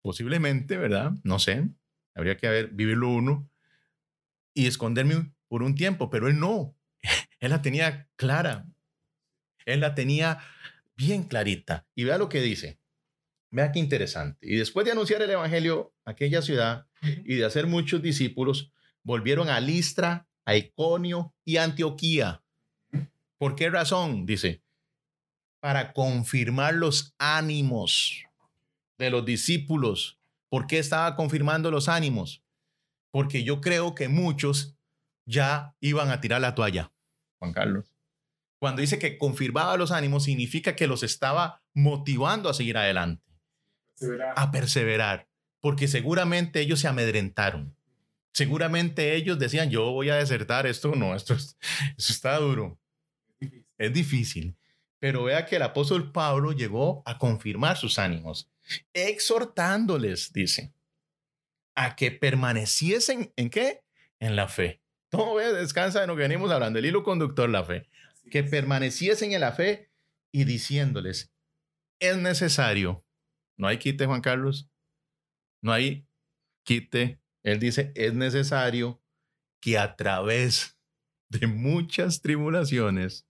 posiblemente, 0.01 0.77
¿verdad? 0.77 1.11
No 1.23 1.39
sé, 1.39 1.69
habría 2.15 2.37
que 2.37 2.49
ver, 2.49 2.69
vivirlo 2.69 3.09
uno 3.09 3.49
y 4.53 4.67
esconderme 4.67 5.33
por 5.47 5.63
un 5.63 5.75
tiempo, 5.75 6.09
pero 6.09 6.27
él 6.27 6.39
no, 6.39 6.75
él 7.39 7.49
la 7.51 7.61
tenía 7.61 8.09
clara, 8.15 8.67
él 9.65 9.79
la 9.79 9.95
tenía 9.95 10.39
bien 10.95 11.23
clarita. 11.23 11.87
Y 11.95 12.03
vea 12.03 12.17
lo 12.17 12.29
que 12.29 12.41
dice, 12.41 12.79
vea 13.51 13.71
qué 13.71 13.79
interesante. 13.79 14.47
Y 14.47 14.55
después 14.55 14.85
de 14.85 14.91
anunciar 14.91 15.21
el 15.21 15.29
Evangelio 15.29 15.93
a 16.05 16.11
aquella 16.11 16.41
ciudad 16.41 16.87
y 17.01 17.35
de 17.35 17.45
hacer 17.45 17.67
muchos 17.67 18.01
discípulos, 18.01 18.71
volvieron 19.03 19.49
a 19.49 19.59
Listra, 19.59 20.27
a 20.45 20.55
Iconio 20.55 21.33
y 21.43 21.57
Antioquía. 21.57 22.43
¿Por 23.37 23.55
qué 23.55 23.69
razón? 23.69 24.25
Dice, 24.25 24.63
para 25.59 25.93
confirmar 25.93 26.73
los 26.73 27.15
ánimos 27.17 28.25
de 28.97 29.09
los 29.09 29.25
discípulos. 29.25 30.19
¿Por 30.53 30.67
qué 30.67 30.77
estaba 30.77 31.15
confirmando 31.15 31.71
los 31.71 31.89
ánimos? 31.89 32.43
Porque 33.11 33.43
yo 33.43 33.59
creo 33.59 33.95
que 33.95 34.07
muchos 34.07 34.77
ya 35.25 35.75
iban 35.79 36.11
a 36.11 36.21
tirar 36.21 36.41
la 36.41 36.53
toalla, 36.53 36.91
Juan 37.39 37.53
Carlos. 37.53 37.95
Cuando 38.59 38.81
dice 38.81 38.99
que 38.99 39.17
confirmaba 39.17 39.75
los 39.77 39.89
ánimos, 39.89 40.25
significa 40.25 40.75
que 40.75 40.85
los 40.85 41.01
estaba 41.01 41.63
motivando 41.73 42.49
a 42.49 42.53
seguir 42.53 42.77
adelante, 42.77 43.23
a 44.35 44.51
perseverar, 44.51 45.27
porque 45.59 45.87
seguramente 45.87 46.59
ellos 46.59 46.81
se 46.81 46.87
amedrentaron. 46.87 47.75
Seguramente 48.31 49.15
ellos 49.15 49.39
decían, 49.39 49.71
yo 49.71 49.91
voy 49.91 50.11
a 50.11 50.17
desertar, 50.17 50.67
esto 50.67 50.93
no, 50.95 51.15
esto, 51.15 51.33
es- 51.33 51.57
esto 51.97 52.13
está 52.13 52.37
duro. 52.37 52.79
Es 53.79 53.91
difícil. 53.91 54.55
Pero 54.99 55.23
vea 55.23 55.47
que 55.47 55.55
el 55.55 55.63
apóstol 55.63 56.11
Pablo 56.11 56.51
llegó 56.51 57.01
a 57.07 57.17
confirmar 57.17 57.75
sus 57.75 57.97
ánimos, 57.97 58.51
exhortándoles, 58.93 60.33
dice, 60.33 60.73
a 61.75 61.95
que 61.95 62.11
permaneciesen 62.11 63.33
en 63.35 63.49
qué? 63.49 63.83
En 64.19 64.35
la 64.35 64.47
fe. 64.47 64.81
Todo 65.09 65.35
ve, 65.35 65.53
descansa 65.53 66.01
de 66.01 66.07
lo 66.07 66.15
que 66.15 66.23
venimos 66.23 66.51
hablando, 66.51 66.79
el 66.79 66.85
hilo 66.85 67.03
conductor, 67.03 67.49
la 67.49 67.63
fe. 67.63 67.87
Que 68.31 68.43
permaneciesen 68.43 69.33
en 69.33 69.41
la 69.41 69.51
fe 69.51 69.89
y 70.31 70.45
diciéndoles, 70.45 71.31
es 71.99 72.17
necesario, 72.17 73.05
no 73.57 73.67
hay 73.67 73.77
quite, 73.77 74.05
Juan 74.05 74.21
Carlos, 74.21 74.69
no 75.61 75.71
hay 75.71 76.07
quite. 76.63 77.19
Él 77.43 77.59
dice, 77.59 77.91
es 77.95 78.13
necesario 78.13 79.01
que 79.59 79.77
a 79.77 79.95
través 79.95 80.77
de 81.29 81.47
muchas 81.47 82.21
tribulaciones 82.21 83.27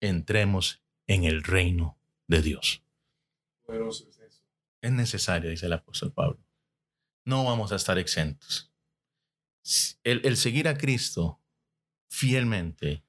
entremos 0.00 0.82
en 1.06 1.24
el 1.24 1.42
reino 1.42 1.98
de 2.26 2.42
Dios. 2.42 2.82
Poderoso 3.70 4.08
es 4.08 4.18
eso. 4.18 4.42
Es 4.82 4.90
necesario, 4.90 5.48
dice 5.48 5.66
el 5.66 5.72
apóstol 5.74 6.12
Pablo. 6.12 6.40
No 7.24 7.44
vamos 7.44 7.70
a 7.70 7.76
estar 7.76 7.98
exentos. 7.98 8.68
El, 10.02 10.26
el 10.26 10.36
seguir 10.36 10.66
a 10.66 10.76
Cristo 10.76 11.38
fielmente, 12.08 13.04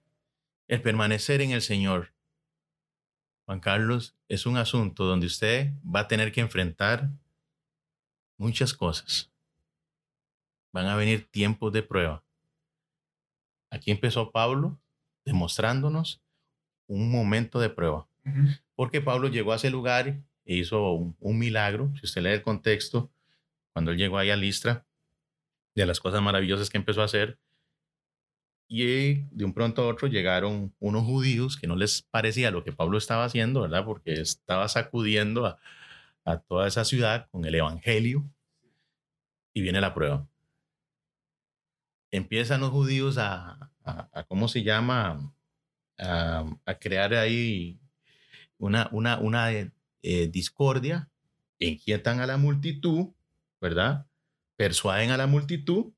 el 0.68 0.84
permanecer 0.84 1.42
en 1.42 1.50
el 1.50 1.64
Señor, 1.64 2.14
Juan 3.48 3.60
Carlos, 3.60 4.16
es 4.28 4.46
un 4.46 4.58
asunto 4.58 5.06
donde 5.06 5.26
usted 5.26 5.74
va 5.84 6.02
a 6.02 6.08
tener 6.08 6.32
que 6.32 6.42
enfrentar 6.42 7.10
muchas 8.38 8.76
cosas. 8.76 9.32
Van 10.72 10.86
a 10.86 10.96
venir 10.96 11.28
tiempos 11.32 11.74
de 11.74 11.82
prueba. 11.82 12.24
Aquí 13.72 13.90
empezó 13.90 14.32
Pablo 14.32 14.80
demostrándonos 15.26 16.22
un 16.86 17.10
momento 17.10 17.60
de 17.60 17.72
prueba. 17.72 18.08
Porque 18.76 19.02
Pablo 19.02 19.28
llegó 19.28 19.54
a 19.54 19.56
ese 19.56 19.72
lugar 19.72 20.22
e 20.46 20.56
hizo 20.58 20.92
un, 20.94 21.16
un 21.20 21.38
milagro. 21.40 21.92
Si 22.00 22.06
usted 22.06 22.22
lee 22.22 22.30
el 22.32 22.42
contexto, 22.42 23.12
cuando 23.74 23.92
él 23.92 23.98
llegó 23.98 24.18
ahí 24.18 24.30
a 24.30 24.36
Listra, 24.36 24.86
de 25.76 25.86
las 25.86 26.00
cosas 26.00 26.22
maravillosas 26.22 26.70
que 26.70 26.78
empezó 26.78 27.02
a 27.02 27.06
hacer, 27.06 27.38
y 28.68 29.24
de 29.36 29.44
un 29.46 29.54
pronto 29.54 29.82
a 29.84 29.88
otro 29.88 30.08
llegaron 30.08 30.74
unos 30.80 31.04
judíos 31.04 31.58
que 31.58 31.68
no 31.68 31.76
les 31.76 32.04
parecía 32.04 32.52
lo 32.52 32.64
que 32.64 32.72
Pablo 32.72 32.98
estaba 32.98 33.26
haciendo, 33.26 33.62
¿verdad? 33.62 33.84
Porque 33.84 34.14
estaba 34.14 34.68
sacudiendo 34.70 35.46
a, 35.46 35.60
a 36.24 36.38
toda 36.40 36.68
esa 36.68 36.86
ciudad 36.86 37.28
con 37.32 37.44
el 37.46 37.56
evangelio, 37.56 38.24
y 39.54 39.62
viene 39.62 39.82
la 39.82 39.94
prueba. 39.94 40.26
Empiezan 42.12 42.62
los 42.62 42.70
judíos 42.72 43.18
a, 43.18 43.70
a- 43.84 44.10
a 44.14 44.24
¿cómo 44.24 44.48
se 44.48 44.64
llama? 44.64 45.34
A, 45.98 46.46
a 46.66 46.76
crear 46.80 47.14
ahí 47.14 47.80
una, 48.58 48.90
una, 48.92 49.20
una 49.20 49.48
eh, 50.02 50.28
discordia, 50.28 51.10
inquietan 51.60 52.20
a 52.20 52.26
la 52.26 52.38
multitud, 52.38 53.14
¿verdad? 53.60 54.08
Persuaden 54.58 55.12
a 55.12 55.18
la 55.18 55.28
multitud 55.28 55.94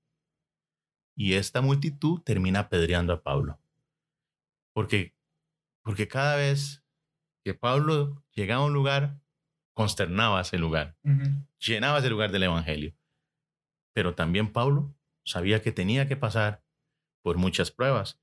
y 1.15 1.33
esta 1.33 1.61
multitud 1.61 2.21
termina 2.21 2.59
apedreando 2.59 3.13
a 3.13 3.21
Pablo. 3.21 3.59
Porque, 4.73 5.15
porque 5.83 6.07
cada 6.07 6.35
vez 6.35 6.83
que 7.43 7.53
Pablo 7.53 8.23
llegaba 8.31 8.63
a 8.63 8.67
un 8.67 8.73
lugar, 8.73 9.19
consternaba 9.73 10.41
ese 10.41 10.57
lugar, 10.57 10.97
Ujú. 11.03 11.45
llenaba 11.59 11.99
ese 11.99 12.09
lugar 12.09 12.31
del 12.31 12.43
Evangelio. 12.43 12.95
Pero 13.93 14.15
también 14.15 14.51
Pablo 14.51 14.95
sabía 15.23 15.61
que 15.61 15.71
tenía 15.71 16.07
que 16.07 16.15
pasar 16.15 16.63
por 17.21 17.37
muchas 17.37 17.71
pruebas. 17.71 18.19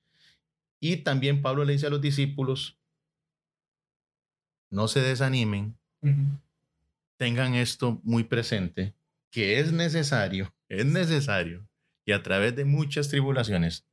Y 0.80 0.98
también 0.98 1.42
Pablo 1.42 1.64
le 1.64 1.74
dice 1.74 1.86
a 1.86 1.90
los 1.90 2.00
discípulos, 2.00 2.79
no 4.70 4.88
se 4.88 5.00
desanimen, 5.00 5.76
tengan 7.16 7.54
esto 7.54 8.00
muy 8.04 8.24
presente, 8.24 8.94
que 9.30 9.60
es 9.60 9.72
necesario, 9.72 10.54
es 10.68 10.86
necesario 10.86 11.68
que 12.06 12.14
a 12.14 12.22
través 12.22 12.56
de 12.56 12.64
muchas 12.64 13.08
tribulaciones 13.08 13.86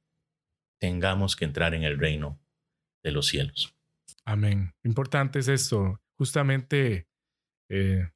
tengamos 0.79 1.36
que 1.36 1.46
entrar 1.46 1.74
en 1.74 1.84
el 1.84 1.98
reino 2.00 2.39
de 3.03 3.12
los 3.12 3.27
cielos. 3.27 3.75
Amén. 4.24 4.74
Importante 4.84 5.39
es 5.39 5.48
esto. 5.48 6.01
Justamente 6.17 7.07
eh, 7.69 8.10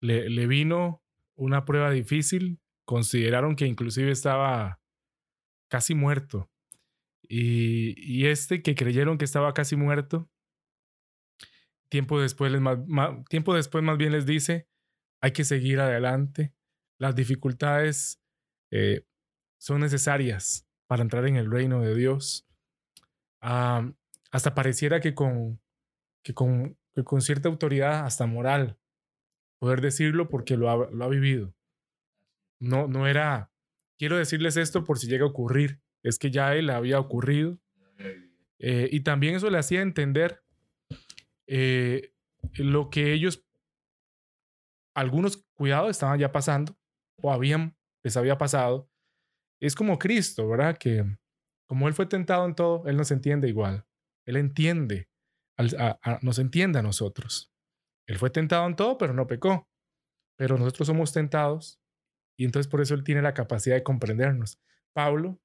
le, 0.00 0.30
le 0.30 0.46
vino 0.46 1.02
una 1.34 1.64
prueba 1.64 1.90
difícil. 1.90 2.58
Consideraron 2.84 3.56
que 3.56 3.66
inclusive 3.66 4.10
estaba 4.10 4.80
casi 5.68 5.94
muerto. 5.94 6.50
Y, 7.28 7.94
y 8.00 8.26
este 8.26 8.62
que 8.62 8.74
creyeron 8.74 9.18
que 9.18 9.24
estaba 9.24 9.52
casi 9.52 9.76
muerto, 9.76 10.30
tiempo 11.88 12.20
después, 12.20 12.52
ma- 12.60 13.24
tiempo 13.28 13.54
después 13.54 13.82
más 13.84 13.96
bien 13.98 14.12
les 14.12 14.26
dice, 14.26 14.68
hay 15.20 15.32
que 15.32 15.44
seguir 15.44 15.80
adelante. 15.80 16.52
Las 16.98 17.14
dificultades 17.14 18.20
eh, 18.70 19.04
son 19.58 19.80
necesarias 19.80 20.66
para 20.86 21.02
entrar 21.02 21.26
en 21.26 21.36
el 21.36 21.50
reino 21.50 21.80
de 21.82 21.94
Dios. 21.94 22.46
Hasta 23.40 24.54
pareciera 24.54 25.00
que 25.00 25.14
con, 25.14 25.60
que 26.24 26.34
con, 26.34 26.76
que 26.94 27.04
con 27.04 27.20
cierta 27.22 27.48
autoridad, 27.48 28.04
hasta 28.04 28.26
moral, 28.26 28.78
poder 29.58 29.80
decirlo 29.80 30.28
porque 30.28 30.56
lo 30.56 30.70
ha, 30.70 30.90
lo 30.90 31.04
ha 31.04 31.08
vivido. 31.08 31.54
No, 32.60 32.88
no 32.88 33.06
era, 33.06 33.52
quiero 33.98 34.16
decirles 34.16 34.56
esto 34.56 34.84
por 34.84 34.98
si 34.98 35.06
llega 35.06 35.24
a 35.24 35.28
ocurrir, 35.28 35.80
es 36.02 36.18
que 36.18 36.30
ya 36.30 36.54
él 36.54 36.70
había 36.70 36.98
ocurrido. 36.98 37.58
Eh, 38.58 38.88
y 38.90 39.00
también 39.00 39.34
eso 39.34 39.50
le 39.50 39.58
hacía 39.58 39.82
entender 39.82 40.42
eh, 41.46 42.12
lo 42.54 42.90
que 42.90 43.12
ellos, 43.12 43.44
algunos 44.94 45.44
cuidados 45.54 45.90
estaban 45.90 46.18
ya 46.18 46.32
pasando 46.32 46.76
o 47.22 47.32
habían, 47.32 47.76
les 48.02 48.16
había 48.16 48.38
pasado. 48.38 48.90
Es 49.60 49.74
como 49.74 49.98
Cristo, 49.98 50.48
¿verdad? 50.48 50.76
Que 50.78 51.04
como 51.68 51.88
Él 51.88 51.94
fue 51.94 52.06
tentado 52.06 52.46
en 52.46 52.54
todo, 52.54 52.86
Él 52.86 52.96
nos 52.96 53.10
entiende 53.10 53.48
igual. 53.48 53.86
Él 54.24 54.36
entiende, 54.36 55.08
nos 56.22 56.38
entiende 56.38 56.78
a 56.78 56.82
nosotros. 56.82 57.52
Él 58.06 58.18
fue 58.18 58.30
tentado 58.30 58.66
en 58.66 58.76
todo, 58.76 58.98
pero 58.98 59.12
no 59.12 59.26
pecó. 59.26 59.68
Pero 60.36 60.58
nosotros 60.58 60.86
somos 60.86 61.12
tentados 61.12 61.80
y 62.38 62.44
entonces 62.44 62.70
por 62.70 62.80
eso 62.80 62.94
Él 62.94 63.04
tiene 63.04 63.22
la 63.22 63.34
capacidad 63.34 63.74
de 63.74 63.82
comprendernos. 63.82 64.60
Pablo 64.92 65.40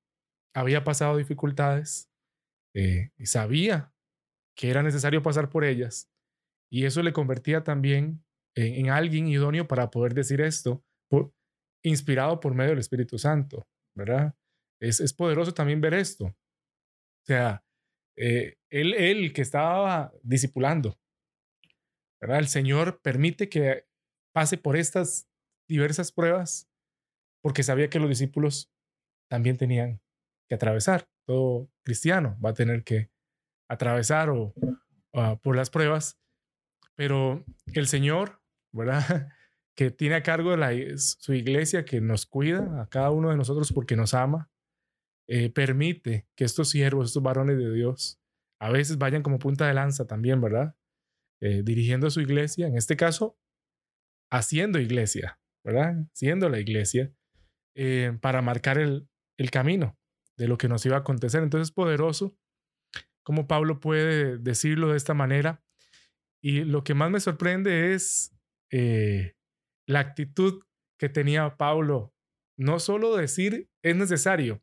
había 0.54 0.84
pasado 0.84 1.18
dificultades 1.18 2.12
eh, 2.76 3.12
y 3.18 3.26
sabía 3.26 3.94
que 4.56 4.70
era 4.70 4.84
necesario 4.84 5.22
pasar 5.22 5.50
por 5.50 5.64
ellas 5.64 6.12
y 6.72 6.86
eso 6.86 7.04
le 7.04 7.14
convertía 7.14 7.64
también 7.64 8.24
en, 8.56 8.90
alguien 8.90 9.28
idóneo 9.28 9.68
para 9.68 9.92
poder 9.92 10.14
decir 10.14 10.42
esto, 10.42 10.84
inspirado 11.84 12.40
por 12.40 12.54
medio 12.54 12.72
del 12.72 12.80
Espíritu 12.80 13.18
Santo, 13.18 13.68
¿verdad? 13.96 14.36
Es, 14.80 15.00
es 15.00 15.14
poderoso 15.14 15.54
también 15.54 15.82
ver 15.82 15.94
esto. 15.94 16.26
O 16.26 17.26
sea, 17.26 17.64
eh, 18.18 18.58
él, 18.70 18.94
él 18.94 19.34
que 19.34 19.42
estaba 19.42 20.14
discipulando, 20.24 20.98
¿verdad? 22.22 22.40
El 22.40 22.48
Señor 22.48 23.02
permite 23.02 23.50
que 23.50 23.86
pase 24.34 24.58
por 24.58 24.78
estas 24.78 25.28
diversas 25.68 26.12
pruebas 26.12 26.70
porque 27.44 27.64
sabía 27.64 27.90
que 27.90 28.00
los 28.00 28.10
discípulos 28.10 28.72
también 29.30 29.58
tenían 29.58 30.02
que 30.48 30.56
atravesar. 30.56 31.10
Todo 31.26 31.70
cristiano 31.84 32.38
va 32.44 32.52
a 32.52 32.54
tener 32.54 32.84
que 32.84 33.10
atravesar 33.72 34.30
o, 34.30 34.54
por 35.42 35.56
las 35.56 35.70
pruebas, 35.70 36.20
pero 36.96 37.46
el 37.74 37.88
Señor, 37.88 38.42
¿verdad? 38.72 39.30
Que 39.74 39.90
tiene 39.90 40.16
a 40.16 40.22
cargo 40.22 40.58
la, 40.58 40.72
su 40.98 41.34
iglesia, 41.34 41.86
que 41.86 42.02
nos 42.02 42.26
cuida 42.26 42.82
a 42.82 42.90
cada 42.90 43.10
uno 43.10 43.30
de 43.30 43.38
nosotros 43.38 43.72
porque 43.72 43.96
nos 43.96 44.14
ama, 44.14 44.52
eh, 45.30 45.50
permite 45.50 46.28
que 46.36 46.44
estos 46.44 46.70
siervos, 46.70 47.08
estos 47.08 47.24
varones 47.24 47.58
de 47.58 47.74
Dios, 47.74 48.20
a 48.60 48.70
veces 48.70 48.98
vayan 48.98 49.24
como 49.24 49.40
punta 49.40 49.66
de 49.66 49.74
lanza 49.74 50.06
también, 50.06 50.42
¿verdad? 50.42 50.76
Eh, 51.40 51.64
dirigiendo 51.64 52.10
su 52.10 52.20
iglesia, 52.20 52.68
en 52.68 52.76
este 52.76 52.98
caso, 52.98 53.40
haciendo 54.30 54.78
iglesia, 54.78 55.40
¿verdad? 55.64 55.96
Siendo 56.12 56.50
la 56.50 56.60
iglesia, 56.60 57.14
eh, 57.74 58.16
para 58.22 58.42
marcar 58.42 58.78
el, 58.78 59.08
el 59.38 59.52
camino 59.52 59.98
de 60.36 60.50
lo 60.50 60.58
que 60.58 60.68
nos 60.68 60.86
iba 60.86 60.98
a 60.98 61.00
acontecer. 61.00 61.42
Entonces, 61.42 61.70
es 61.70 61.74
poderoso 61.74 62.38
como 63.32 63.48
Pablo 63.48 63.80
puede 63.80 64.38
decirlo 64.40 64.90
de 64.90 64.98
esta 64.98 65.14
manera. 65.14 65.64
Y 66.44 66.66
lo 66.66 66.84
que 66.84 66.94
más 66.94 67.10
me 67.10 67.22
sorprende 67.22 67.94
es 67.94 68.36
la 69.88 70.00
actitud 70.02 70.64
que 71.00 71.08
tenía 71.08 71.56
Pablo. 71.56 72.14
No 72.58 72.82
solo 72.82 73.16
decir 73.16 73.70
es 73.84 73.96
necesario, 73.96 74.62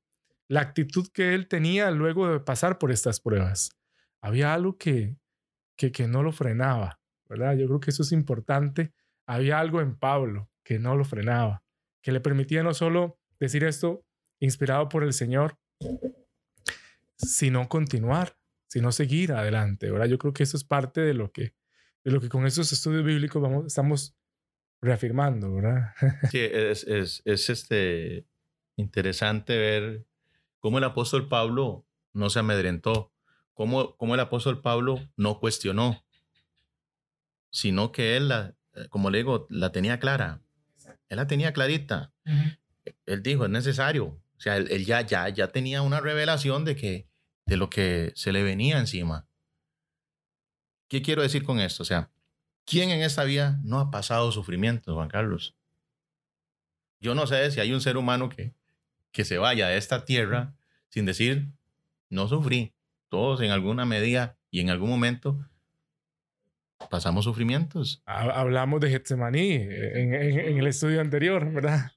la 0.48 0.60
actitud 0.60 1.08
que 1.14 1.32
él 1.32 1.48
tenía 1.48 1.90
luego 1.90 2.30
de 2.30 2.40
pasar 2.40 2.76
por 2.76 2.92
estas 2.92 3.20
pruebas. 3.20 3.70
Había 4.20 4.52
algo 4.52 4.76
que, 4.76 5.16
que, 5.74 5.90
que 5.90 6.06
no 6.06 6.22
lo 6.22 6.32
frenaba, 6.32 7.00
¿verdad? 7.26 7.56
Yo 7.56 7.68
creo 7.68 7.80
que 7.80 7.90
eso 7.90 8.02
es 8.02 8.12
importante. 8.12 8.92
Había 9.26 9.60
algo 9.60 9.80
en 9.80 9.96
Pablo 9.96 10.50
que 10.62 10.78
no 10.78 10.94
lo 10.94 11.06
frenaba, 11.06 11.64
que 12.02 12.12
le 12.12 12.20
permitía 12.20 12.62
no 12.62 12.74
solo 12.74 13.18
decir 13.40 13.64
esto 13.64 14.04
inspirado 14.40 14.90
por 14.90 15.04
el 15.04 15.14
Señor, 15.14 15.56
sino 17.18 17.66
continuar, 17.68 18.37
sino 18.68 18.92
seguir 18.92 19.32
adelante, 19.32 19.90
¿verdad? 19.90 20.06
Yo 20.06 20.18
creo 20.18 20.32
que 20.32 20.44
eso 20.44 20.56
es 20.56 20.64
parte 20.64 21.00
de 21.00 21.14
lo 21.14 21.32
que, 21.32 21.54
de 22.04 22.10
lo 22.10 22.20
que 22.20 22.28
con 22.28 22.46
estos 22.46 22.72
estudios 22.72 23.04
bíblicos 23.04 23.42
vamos, 23.42 23.66
estamos 23.66 24.16
reafirmando, 24.80 25.54
¿verdad? 25.54 25.94
Sí, 26.30 26.38
es, 26.40 26.84
es, 26.84 27.22
es 27.24 27.50
este, 27.50 28.26
interesante 28.76 29.56
ver 29.56 30.06
cómo 30.60 30.78
el 30.78 30.84
apóstol 30.84 31.28
Pablo 31.28 31.86
no 32.12 32.30
se 32.30 32.38
amedrentó, 32.38 33.12
cómo, 33.54 33.96
cómo 33.96 34.14
el 34.14 34.20
apóstol 34.20 34.60
Pablo 34.60 35.00
no 35.16 35.40
cuestionó, 35.40 36.04
sino 37.50 37.92
que 37.92 38.16
él, 38.16 38.28
la, 38.28 38.54
eh, 38.74 38.88
como 38.88 39.10
le 39.10 39.18
digo, 39.18 39.46
la 39.50 39.72
tenía 39.72 39.98
clara. 39.98 40.42
Él 41.08 41.16
la 41.16 41.26
tenía 41.26 41.52
clarita. 41.52 42.12
Él 43.06 43.22
dijo, 43.22 43.44
es 43.44 43.50
necesario. 43.50 44.04
O 44.06 44.40
sea, 44.40 44.56
él, 44.58 44.84
ya, 44.84 45.00
ya, 45.00 45.28
ya 45.30 45.48
tenía 45.48 45.82
una 45.82 46.00
revelación 46.00 46.64
de, 46.64 46.76
que, 46.76 47.07
de 47.48 47.56
lo 47.56 47.70
que 47.70 48.12
se 48.14 48.30
le 48.30 48.42
venía 48.42 48.78
encima. 48.78 49.26
¿Qué 50.86 51.00
quiero 51.00 51.22
decir 51.22 51.44
con 51.44 51.60
esto? 51.60 51.82
O 51.82 51.86
sea, 51.86 52.10
¿quién 52.66 52.90
en 52.90 53.00
esta 53.00 53.24
vida 53.24 53.58
no 53.64 53.80
ha 53.80 53.90
pasado 53.90 54.30
sufrimiento, 54.32 54.94
Juan 54.94 55.08
Carlos? 55.08 55.56
Yo 57.00 57.14
no 57.14 57.26
sé 57.26 57.50
si 57.50 57.60
hay 57.60 57.72
un 57.72 57.80
ser 57.80 57.96
humano 57.96 58.28
que, 58.28 58.52
que 59.12 59.24
se 59.24 59.38
vaya 59.38 59.68
de 59.68 59.78
esta 59.78 60.04
tierra 60.04 60.54
sin 60.90 61.06
decir, 61.06 61.48
no 62.10 62.28
sufrí. 62.28 62.74
Todos 63.08 63.40
en 63.40 63.50
alguna 63.50 63.86
medida 63.86 64.36
y 64.50 64.60
en 64.60 64.68
algún 64.68 64.90
momento 64.90 65.38
pasamos 66.90 67.24
sufrimientos. 67.24 68.02
Hablamos 68.04 68.80
de 68.80 68.90
Getsemaní 68.90 69.52
en, 69.52 70.14
en, 70.14 70.58
el 70.58 70.66
estudio 70.66 71.00
anterior, 71.00 71.50
¿verdad? 71.50 71.92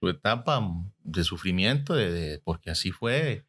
Su 0.00 0.08
etapa 0.10 0.62
de 1.02 1.24
sufrimiento, 1.24 1.94
de, 1.94 2.42
porque 2.44 2.70
así 2.70 2.90
fue, 2.90 3.46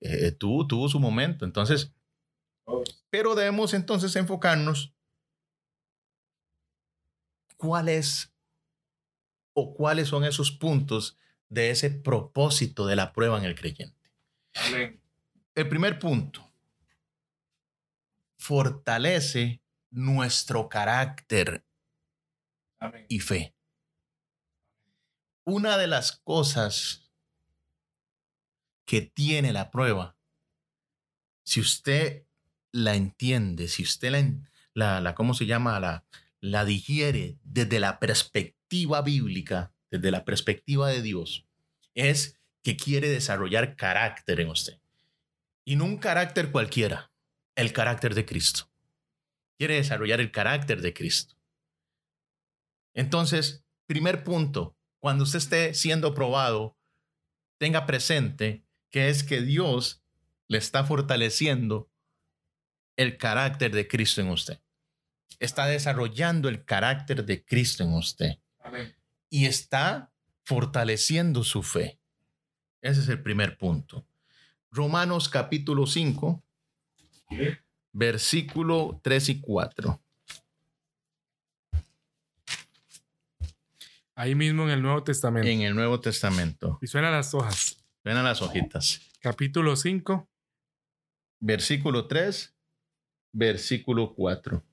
eh, 0.00 0.32
tuvo, 0.32 0.66
tuvo 0.66 0.88
su 0.88 1.00
momento. 1.00 1.44
Entonces, 1.44 1.92
pero 3.10 3.34
debemos 3.34 3.74
entonces 3.74 4.14
enfocarnos 4.16 4.94
cuál 7.56 7.88
es 7.88 8.32
o 9.54 9.74
cuáles 9.74 10.08
son 10.08 10.24
esos 10.24 10.52
puntos 10.52 11.18
de 11.48 11.70
ese 11.70 11.90
propósito 11.90 12.86
de 12.86 12.96
la 12.96 13.12
prueba 13.12 13.38
en 13.38 13.44
el 13.44 13.54
creyente. 13.54 13.96
El 15.54 15.68
primer 15.68 15.98
punto, 15.98 16.48
fortalece 18.36 19.60
nuestro 19.90 20.68
carácter 20.68 21.64
y 23.08 23.20
fe. 23.20 23.54
Una 25.44 25.76
de 25.76 25.86
las 25.86 26.12
cosas 26.12 27.07
que 28.88 29.02
tiene 29.02 29.52
la 29.52 29.70
prueba, 29.70 30.16
si 31.44 31.60
usted 31.60 32.24
la 32.72 32.94
entiende, 32.94 33.68
si 33.68 33.82
usted 33.82 34.32
la, 34.72 35.02
la, 35.02 35.14
¿cómo 35.14 35.34
se 35.34 35.44
llama? 35.44 35.78
La, 35.78 36.06
la 36.40 36.64
digiere 36.64 37.36
desde 37.44 37.80
la 37.80 37.98
perspectiva 37.98 39.02
bíblica, 39.02 39.74
desde 39.90 40.10
la 40.10 40.24
perspectiva 40.24 40.88
de 40.88 41.02
Dios, 41.02 41.46
es 41.94 42.40
que 42.62 42.78
quiere 42.78 43.10
desarrollar 43.10 43.76
carácter 43.76 44.40
en 44.40 44.48
usted. 44.48 44.80
Y 45.66 45.76
no 45.76 45.84
un 45.84 45.98
carácter 45.98 46.50
cualquiera, 46.50 47.12
el 47.56 47.74
carácter 47.74 48.14
de 48.14 48.24
Cristo. 48.24 48.70
Quiere 49.58 49.74
desarrollar 49.74 50.18
el 50.18 50.32
carácter 50.32 50.80
de 50.80 50.94
Cristo. 50.94 51.36
Entonces, 52.94 53.66
primer 53.86 54.24
punto, 54.24 54.78
cuando 54.98 55.24
usted 55.24 55.40
esté 55.40 55.74
siendo 55.74 56.14
probado, 56.14 56.78
tenga 57.58 57.84
presente 57.84 58.64
que 58.90 59.08
es 59.08 59.22
que 59.22 59.42
Dios 59.42 60.02
le 60.48 60.58
está 60.58 60.84
fortaleciendo 60.84 61.90
el 62.96 63.16
carácter 63.16 63.72
de 63.72 63.86
Cristo 63.86 64.20
en 64.20 64.28
usted. 64.30 64.60
Está 65.38 65.66
desarrollando 65.66 66.48
el 66.48 66.64
carácter 66.64 67.24
de 67.24 67.44
Cristo 67.44 67.84
en 67.84 67.94
usted. 67.94 68.38
Amén 68.60 68.98
y 69.30 69.46
está 69.46 70.12
fortaleciendo 70.44 71.44
su 71.44 71.62
fe. 71.62 71.98
Ese 72.80 73.00
es 73.00 73.08
el 73.08 73.22
primer 73.22 73.58
punto. 73.58 74.06
Romanos 74.70 75.28
capítulo 75.28 75.86
5, 75.86 76.42
versículo 77.92 79.00
3 79.02 79.28
y 79.30 79.40
4. 79.40 80.00
Ahí 84.14 84.34
mismo 84.34 84.64
en 84.64 84.70
el 84.70 84.82
Nuevo 84.82 85.02
Testamento. 85.04 85.48
En 85.48 85.60
el 85.62 85.74
Nuevo 85.74 86.00
Testamento. 86.00 86.78
Y 86.82 86.86
suenan 86.86 87.12
las 87.12 87.34
hojas. 87.34 87.77
Suenan 88.08 88.24
las 88.24 88.40
hojitas. 88.40 89.02
Capítulo 89.20 89.76
5. 89.76 90.26
Versículo 91.40 92.06
3, 92.06 92.56
versículo 93.34 94.14
4. 94.14 94.64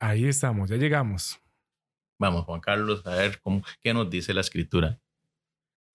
Ahí 0.00 0.24
estamos, 0.24 0.70
ya 0.70 0.76
llegamos. 0.76 1.38
Vamos, 2.18 2.46
Juan 2.46 2.62
Carlos, 2.62 3.06
a 3.06 3.16
ver 3.16 3.38
cómo, 3.42 3.62
qué 3.82 3.92
nos 3.92 4.08
dice 4.08 4.32
la 4.32 4.40
escritura. 4.40 4.98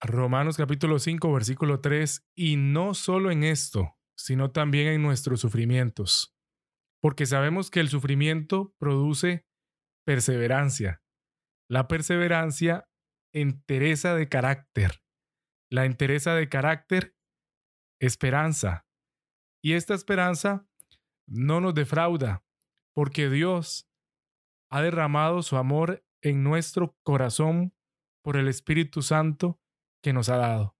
Romanos 0.00 0.56
capítulo 0.56 1.00
5, 1.00 1.32
versículo 1.32 1.80
3, 1.80 2.24
y 2.36 2.54
no 2.54 2.94
solo 2.94 3.32
en 3.32 3.42
esto, 3.42 3.96
sino 4.16 4.52
también 4.52 4.86
en 4.86 5.02
nuestros 5.02 5.40
sufrimientos, 5.40 6.36
porque 7.00 7.26
sabemos 7.26 7.68
que 7.72 7.80
el 7.80 7.88
sufrimiento 7.88 8.76
produce 8.78 9.44
perseverancia. 10.04 11.02
La 11.68 11.88
perseverancia 11.88 12.88
entereza 13.32 14.14
de 14.14 14.28
carácter. 14.28 15.02
La 15.70 15.84
entereza 15.84 16.34
de 16.34 16.48
carácter, 16.48 17.16
esperanza. 18.00 18.86
Y 19.62 19.74
esta 19.74 19.94
esperanza 19.94 20.66
no 21.26 21.60
nos 21.60 21.74
defrauda, 21.74 22.44
porque 22.94 23.28
Dios 23.28 23.88
ha 24.70 24.82
derramado 24.82 25.42
su 25.42 25.56
amor 25.56 26.04
en 26.22 26.42
nuestro 26.42 26.96
corazón 27.02 27.74
por 28.22 28.36
el 28.36 28.48
Espíritu 28.48 29.02
Santo 29.02 29.60
que 30.02 30.12
nos 30.12 30.28
ha 30.28 30.36
dado. 30.36 30.76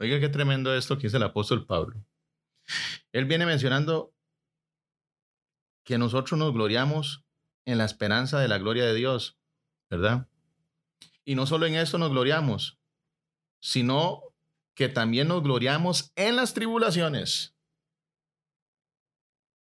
Oiga, 0.00 0.18
qué 0.18 0.28
tremendo 0.28 0.74
esto 0.74 0.96
que 0.96 1.04
dice 1.04 1.16
el 1.16 1.22
apóstol 1.22 1.66
Pablo. 1.66 2.04
Él 3.12 3.26
viene 3.26 3.46
mencionando 3.46 4.14
que 5.84 5.98
nosotros 5.98 6.38
nos 6.38 6.52
gloriamos 6.52 7.24
en 7.66 7.78
la 7.78 7.84
esperanza 7.84 8.40
de 8.40 8.48
la 8.48 8.58
gloria 8.58 8.84
de 8.84 8.94
Dios, 8.94 9.38
¿verdad? 9.90 10.28
Y 11.24 11.34
no 11.34 11.46
solo 11.46 11.66
en 11.66 11.74
esto 11.74 11.98
nos 11.98 12.10
gloriamos, 12.10 12.81
sino 13.62 14.22
que 14.74 14.88
también 14.88 15.28
nos 15.28 15.42
gloriamos 15.42 16.12
en 16.16 16.36
las 16.36 16.52
tribulaciones. 16.52 17.56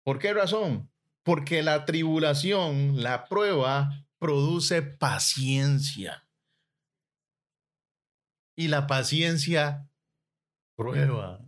¿Por 0.05 0.19
qué 0.19 0.33
razón? 0.33 0.91
Porque 1.25 1.63
la 1.63 1.85
tribulación, 1.85 3.03
la 3.03 3.27
prueba, 3.29 4.07
produce 4.19 4.83
paciencia. 4.83 6.27
Y 8.57 8.69
la 8.69 8.87
paciencia 8.87 9.91
prueba. 10.77 11.41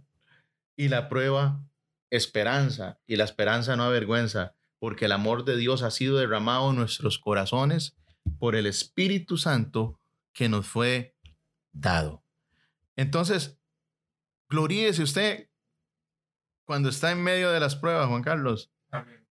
Y 0.77 0.89
la 0.89 1.09
prueba 1.09 1.65
esperanza. 2.11 3.01
Y 3.07 3.17
la 3.17 3.25
esperanza 3.25 3.77
no 3.77 3.85
avergüenza, 3.85 4.57
porque 4.79 5.07
el 5.07 5.13
amor 5.13 5.45
de 5.45 5.57
Dios 5.57 5.83
ha 5.83 5.91
sido 5.91 6.19
derramado 6.19 6.71
en 6.71 6.77
nuestros 6.77 7.19
corazones 7.19 7.97
por 8.39 8.57
el 8.57 8.67
Espíritu 8.67 9.37
Santo 9.39 9.99
que 10.35 10.49
nos 10.49 10.67
fue 10.67 11.17
dado. 11.73 12.25
Entonces, 13.01 13.59
gloríese 14.51 15.03
usted 15.03 15.49
cuando 16.67 16.91
está 16.91 17.11
en 17.11 17.23
medio 17.23 17.51
de 17.51 17.59
las 17.59 17.75
pruebas, 17.75 18.09
Juan 18.09 18.23
Carlos, 18.23 18.71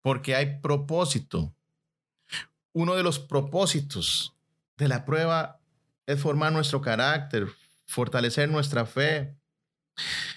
porque 0.02 0.36
hay 0.36 0.60
propósito. 0.60 1.52
Uno 2.72 2.94
de 2.94 3.02
los 3.02 3.18
propósitos 3.18 4.36
de 4.76 4.86
la 4.86 5.04
prueba 5.04 5.58
es 6.06 6.20
formar 6.20 6.52
nuestro 6.52 6.80
carácter, 6.80 7.48
fortalecer 7.86 8.48
nuestra 8.48 8.86
fe. 8.86 9.36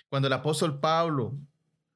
Cuando 0.09 0.27
el 0.27 0.33
apóstol 0.33 0.79
Pablo 0.79 1.37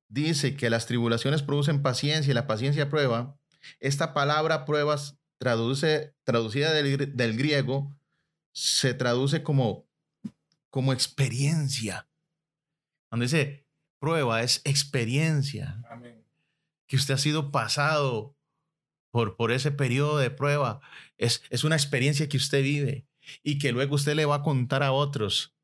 dice 0.09 0.55
que 0.55 0.69
las 0.69 0.85
tribulaciones 0.85 1.41
producen 1.41 1.81
paciencia 1.81 2.29
y 2.29 2.35
la 2.35 2.45
paciencia 2.45 2.91
prueba, 2.91 3.35
esta 3.79 4.13
palabra 4.13 4.65
pruebas 4.65 5.17
traduce, 5.39 6.13
traducida 6.25 6.73
del, 6.73 7.17
del 7.17 7.35
griego 7.35 7.91
se 8.51 8.93
traduce 8.93 9.41
como, 9.41 9.87
como 10.73 10.91
experiencia. 10.91 12.09
Cuando 13.07 13.25
dice 13.25 13.67
prueba, 13.99 14.41
es 14.41 14.59
experiencia. 14.63 15.79
Que 16.87 16.95
usted 16.95 17.13
ha 17.13 17.19
sido 17.19 17.51
pasado 17.51 18.35
por, 19.11 19.35
por 19.35 19.51
ese 19.51 19.69
periodo 19.69 20.17
de 20.17 20.31
prueba. 20.31 20.81
Es, 21.19 21.43
es 21.51 21.63
una 21.63 21.75
experiencia 21.75 22.27
que 22.27 22.37
usted 22.37 22.63
vive 22.63 23.05
y 23.43 23.59
que 23.59 23.71
luego 23.71 23.93
usted 23.93 24.15
le 24.15 24.25
va 24.25 24.37
a 24.37 24.41
contar 24.41 24.81
a 24.81 24.93
otros 24.93 25.55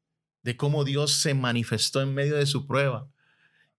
de 0.44 0.56
cómo 0.56 0.84
Dios 0.84 1.12
se 1.14 1.34
manifestó 1.34 2.04
en 2.04 2.14
medio 2.14 2.36
de 2.36 2.46
su 2.46 2.68
prueba 2.68 3.10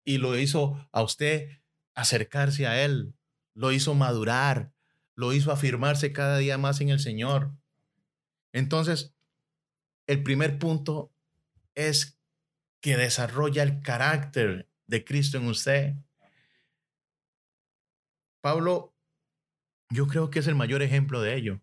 y 0.05 0.19
lo 0.19 0.37
hizo 0.37 0.85
a 0.91 1.01
usted 1.05 1.61
acercarse 1.95 2.67
a 2.67 2.85
Él, 2.85 3.15
lo 3.55 3.71
hizo 3.71 3.95
madurar, 3.95 4.73
lo 5.15 5.33
hizo 5.33 5.53
afirmarse 5.53 6.13
cada 6.13 6.39
día 6.39 6.59
más 6.59 6.81
en 6.81 6.89
el 6.89 6.99
Señor. 6.99 7.53
Entonces, 8.53 9.15
el 10.09 10.25
primer 10.25 10.59
punto 10.59 11.13
es 11.75 12.19
que 12.81 12.97
desarrolla 12.97 13.63
el 13.63 13.83
carácter 13.83 14.69
de 14.87 15.05
Cristo 15.05 15.39
en 15.39 15.47
usted. 15.47 15.95
Pablo, 18.41 18.95
yo 19.91 20.07
creo 20.07 20.31
que 20.31 20.39
es 20.39 20.47
el 20.47 20.55
mayor 20.55 20.83
ejemplo 20.83 21.21
de 21.21 21.37
ello. 21.37 21.61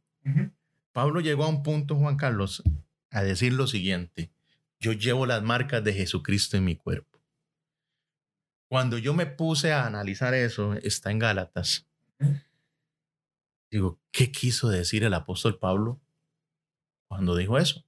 Pablo 0.91 1.22
llegó 1.22 1.46
a 1.46 1.50
un 1.50 1.63
punto, 1.63 1.96
Juan 1.96 2.17
Carlos, 2.17 2.63
a 3.12 3.24
decir 3.24 3.54
lo 3.54 3.67
siguiente, 3.67 4.32
yo 4.80 4.91
llevo 4.91 5.26
las 5.26 5.41
marcas 5.43 5.84
de 5.84 5.93
Jesucristo 5.93 6.58
en 6.58 6.65
mi 6.65 6.76
cuerpo. 6.76 7.20
Cuando 8.70 8.98
yo 8.98 9.13
me 9.13 9.26
puse 9.26 9.72
a 9.72 9.86
analizar 9.86 10.34
eso, 10.34 10.74
está 10.74 11.10
en 11.12 11.20
Gálatas. 11.20 11.88
Digo, 13.72 14.00
¿qué 14.12 14.32
quiso 14.32 14.70
decir 14.70 15.04
el 15.04 15.13
apóstol 15.13 15.58
Pablo 15.58 16.02
cuando 17.08 17.36
dijo 17.36 17.58
eso? 17.58 17.87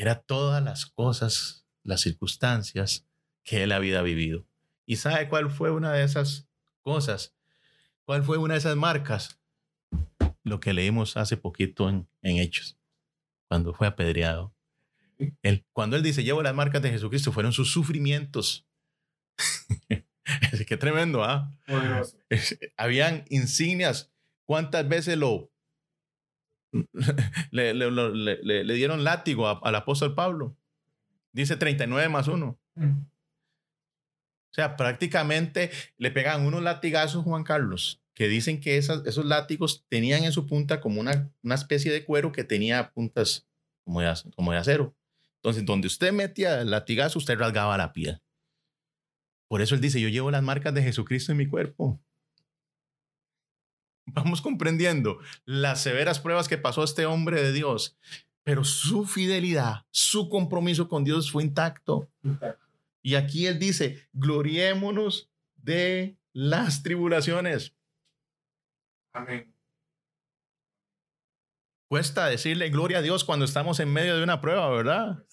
Era 0.00 0.18
todas 0.18 0.62
las 0.62 0.86
cosas, 0.86 1.66
las 1.82 2.00
circunstancias 2.00 3.06
que 3.44 3.64
él 3.64 3.70
había 3.70 4.00
vivido. 4.00 4.46
¿Y 4.86 4.96
sabe 4.96 5.28
cuál 5.28 5.50
fue 5.50 5.70
una 5.70 5.92
de 5.92 6.04
esas 6.04 6.48
cosas? 6.80 7.34
¿Cuál 8.06 8.24
fue 8.24 8.38
una 8.38 8.54
de 8.54 8.60
esas 8.60 8.76
marcas? 8.76 9.38
Lo 10.42 10.58
que 10.58 10.72
leímos 10.72 11.18
hace 11.18 11.36
poquito 11.36 11.90
en, 11.90 12.08
Hechos, 12.22 12.78
cuando 13.46 13.74
fue 13.74 13.88
apedreado. 13.88 14.54
Él, 15.42 15.66
cuando 15.74 15.96
él 15.96 16.02
dice, 16.02 16.24
llevo 16.24 16.42
las 16.42 16.54
marcas 16.54 16.80
de 16.80 16.92
Jesucristo, 16.92 17.30
fueron 17.30 17.52
sus 17.52 17.70
sufrimientos. 17.70 18.66
Qué 20.66 20.76
tremendo, 20.78 21.22
¿ah? 21.24 21.54
Habían 22.78 23.26
insignias. 23.28 24.10
¿Cuántas 24.46 24.88
veces 24.88 25.18
lo 25.18 25.49
le, 27.50 27.74
le, 27.74 28.64
le, 28.64 28.74
dieron 28.74 29.04
látigo 29.04 29.48
al 29.64 29.74
apóstol 29.74 30.14
Pablo? 30.14 30.56
Dice 31.32 31.56
39 31.56 32.08
más 32.08 32.28
1. 32.28 32.58
Mm. 32.74 33.00
O 34.50 34.52
sea, 34.52 34.76
prácticamente 34.76 35.70
le 35.96 36.10
pegan 36.10 36.44
unos 36.44 36.62
latigazos, 36.62 37.24
Juan 37.24 37.44
Carlos, 37.44 38.02
que 38.14 38.26
dicen 38.26 38.60
que 38.60 38.76
esos 38.76 39.24
látigos 39.24 39.84
tenían 39.88 40.24
en 40.24 40.32
su 40.32 40.46
punta 40.46 40.80
como 40.80 41.00
una, 41.00 41.30
una 41.42 41.54
especie 41.54 41.92
de 41.92 42.04
cuero 42.04 42.32
que 42.32 42.42
tenía 42.42 42.90
puntas 42.90 43.46
como 43.84 44.00
de, 44.00 44.12
como 44.34 44.52
de 44.52 44.58
acero. 44.58 44.96
Entonces, 45.36 45.64
donde 45.64 45.86
usted 45.86 46.12
metía 46.12 46.60
el 46.60 46.70
latigazo, 46.70 47.18
usted 47.18 47.38
rasgaba 47.38 47.78
la 47.78 47.92
piel. 47.92 48.20
Por 49.48 49.62
eso 49.62 49.74
él 49.74 49.80
dice, 49.80 50.00
yo 50.00 50.08
llevo 50.08 50.30
las 50.30 50.42
marcas 50.42 50.74
de 50.74 50.82
Jesucristo 50.82 51.32
en 51.32 51.38
mi 51.38 51.46
cuerpo. 51.46 52.00
Vamos 54.14 54.42
comprendiendo 54.42 55.18
las 55.44 55.82
severas 55.82 56.20
pruebas 56.20 56.48
que 56.48 56.58
pasó 56.58 56.84
este 56.84 57.06
hombre 57.06 57.42
de 57.42 57.52
Dios, 57.52 57.98
pero 58.42 58.64
su 58.64 59.06
fidelidad, 59.06 59.86
su 59.90 60.28
compromiso 60.28 60.88
con 60.88 61.04
Dios 61.04 61.30
fue 61.30 61.42
intacto. 61.42 62.10
Y 63.02 63.14
aquí 63.14 63.46
él 63.46 63.58
dice, 63.58 64.08
gloriémonos 64.12 65.30
de 65.56 66.18
las 66.32 66.82
tribulaciones. 66.82 67.74
Amén. 69.12 69.54
Cuesta 71.88 72.26
decirle 72.26 72.70
gloria 72.70 72.98
a 72.98 73.02
Dios 73.02 73.24
cuando 73.24 73.44
estamos 73.44 73.80
en 73.80 73.92
medio 73.92 74.16
de 74.16 74.22
una 74.22 74.40
prueba, 74.40 74.68
¿verdad? 74.70 75.24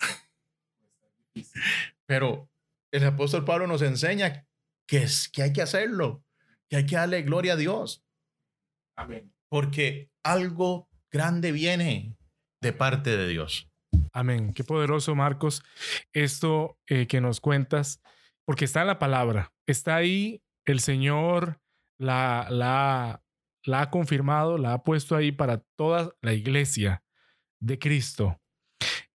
Pero 2.08 2.50
el 2.92 3.06
apóstol 3.06 3.46
Pablo 3.46 3.68
nos 3.68 3.84
enseña 3.84 4.48
que, 4.88 5.04
es, 5.04 5.30
que 5.30 5.44
hay 5.44 5.54
que 5.54 5.62
hacerlo, 5.62 6.24
que 6.68 6.78
hay 6.78 6.86
que 6.88 6.96
darle 6.96 7.22
gloria 7.22 7.54
a 7.54 7.58
Dios. 7.58 8.07
Amén. 8.98 9.34
Porque 9.50 10.10
algo 10.24 10.90
grande 11.12 11.52
viene 11.52 12.18
de 12.62 12.74
parte 12.74 13.16
de 13.16 13.28
Dios. 13.28 13.70
Amén. 14.12 14.54
Qué 14.54 14.64
poderoso, 14.64 15.16
Marcos, 15.16 15.64
esto 16.14 16.78
eh, 16.88 17.08
que 17.08 17.22
nos 17.22 17.40
cuentas, 17.40 18.02
porque 18.46 18.66
está 18.66 18.82
en 18.82 18.88
la 18.88 19.00
palabra, 19.00 19.54
está 19.66 19.96
ahí, 19.96 20.42
el 20.66 20.80
Señor 20.80 21.62
la, 22.00 22.48
la, 22.50 23.24
la 23.64 23.82
ha 23.82 23.90
confirmado, 23.90 24.58
la 24.58 24.74
ha 24.74 24.84
puesto 24.84 25.16
ahí 25.16 25.32
para 25.32 25.64
toda 25.78 26.14
la 26.22 26.34
iglesia 26.34 27.04
de 27.60 27.80
Cristo. 27.80 28.40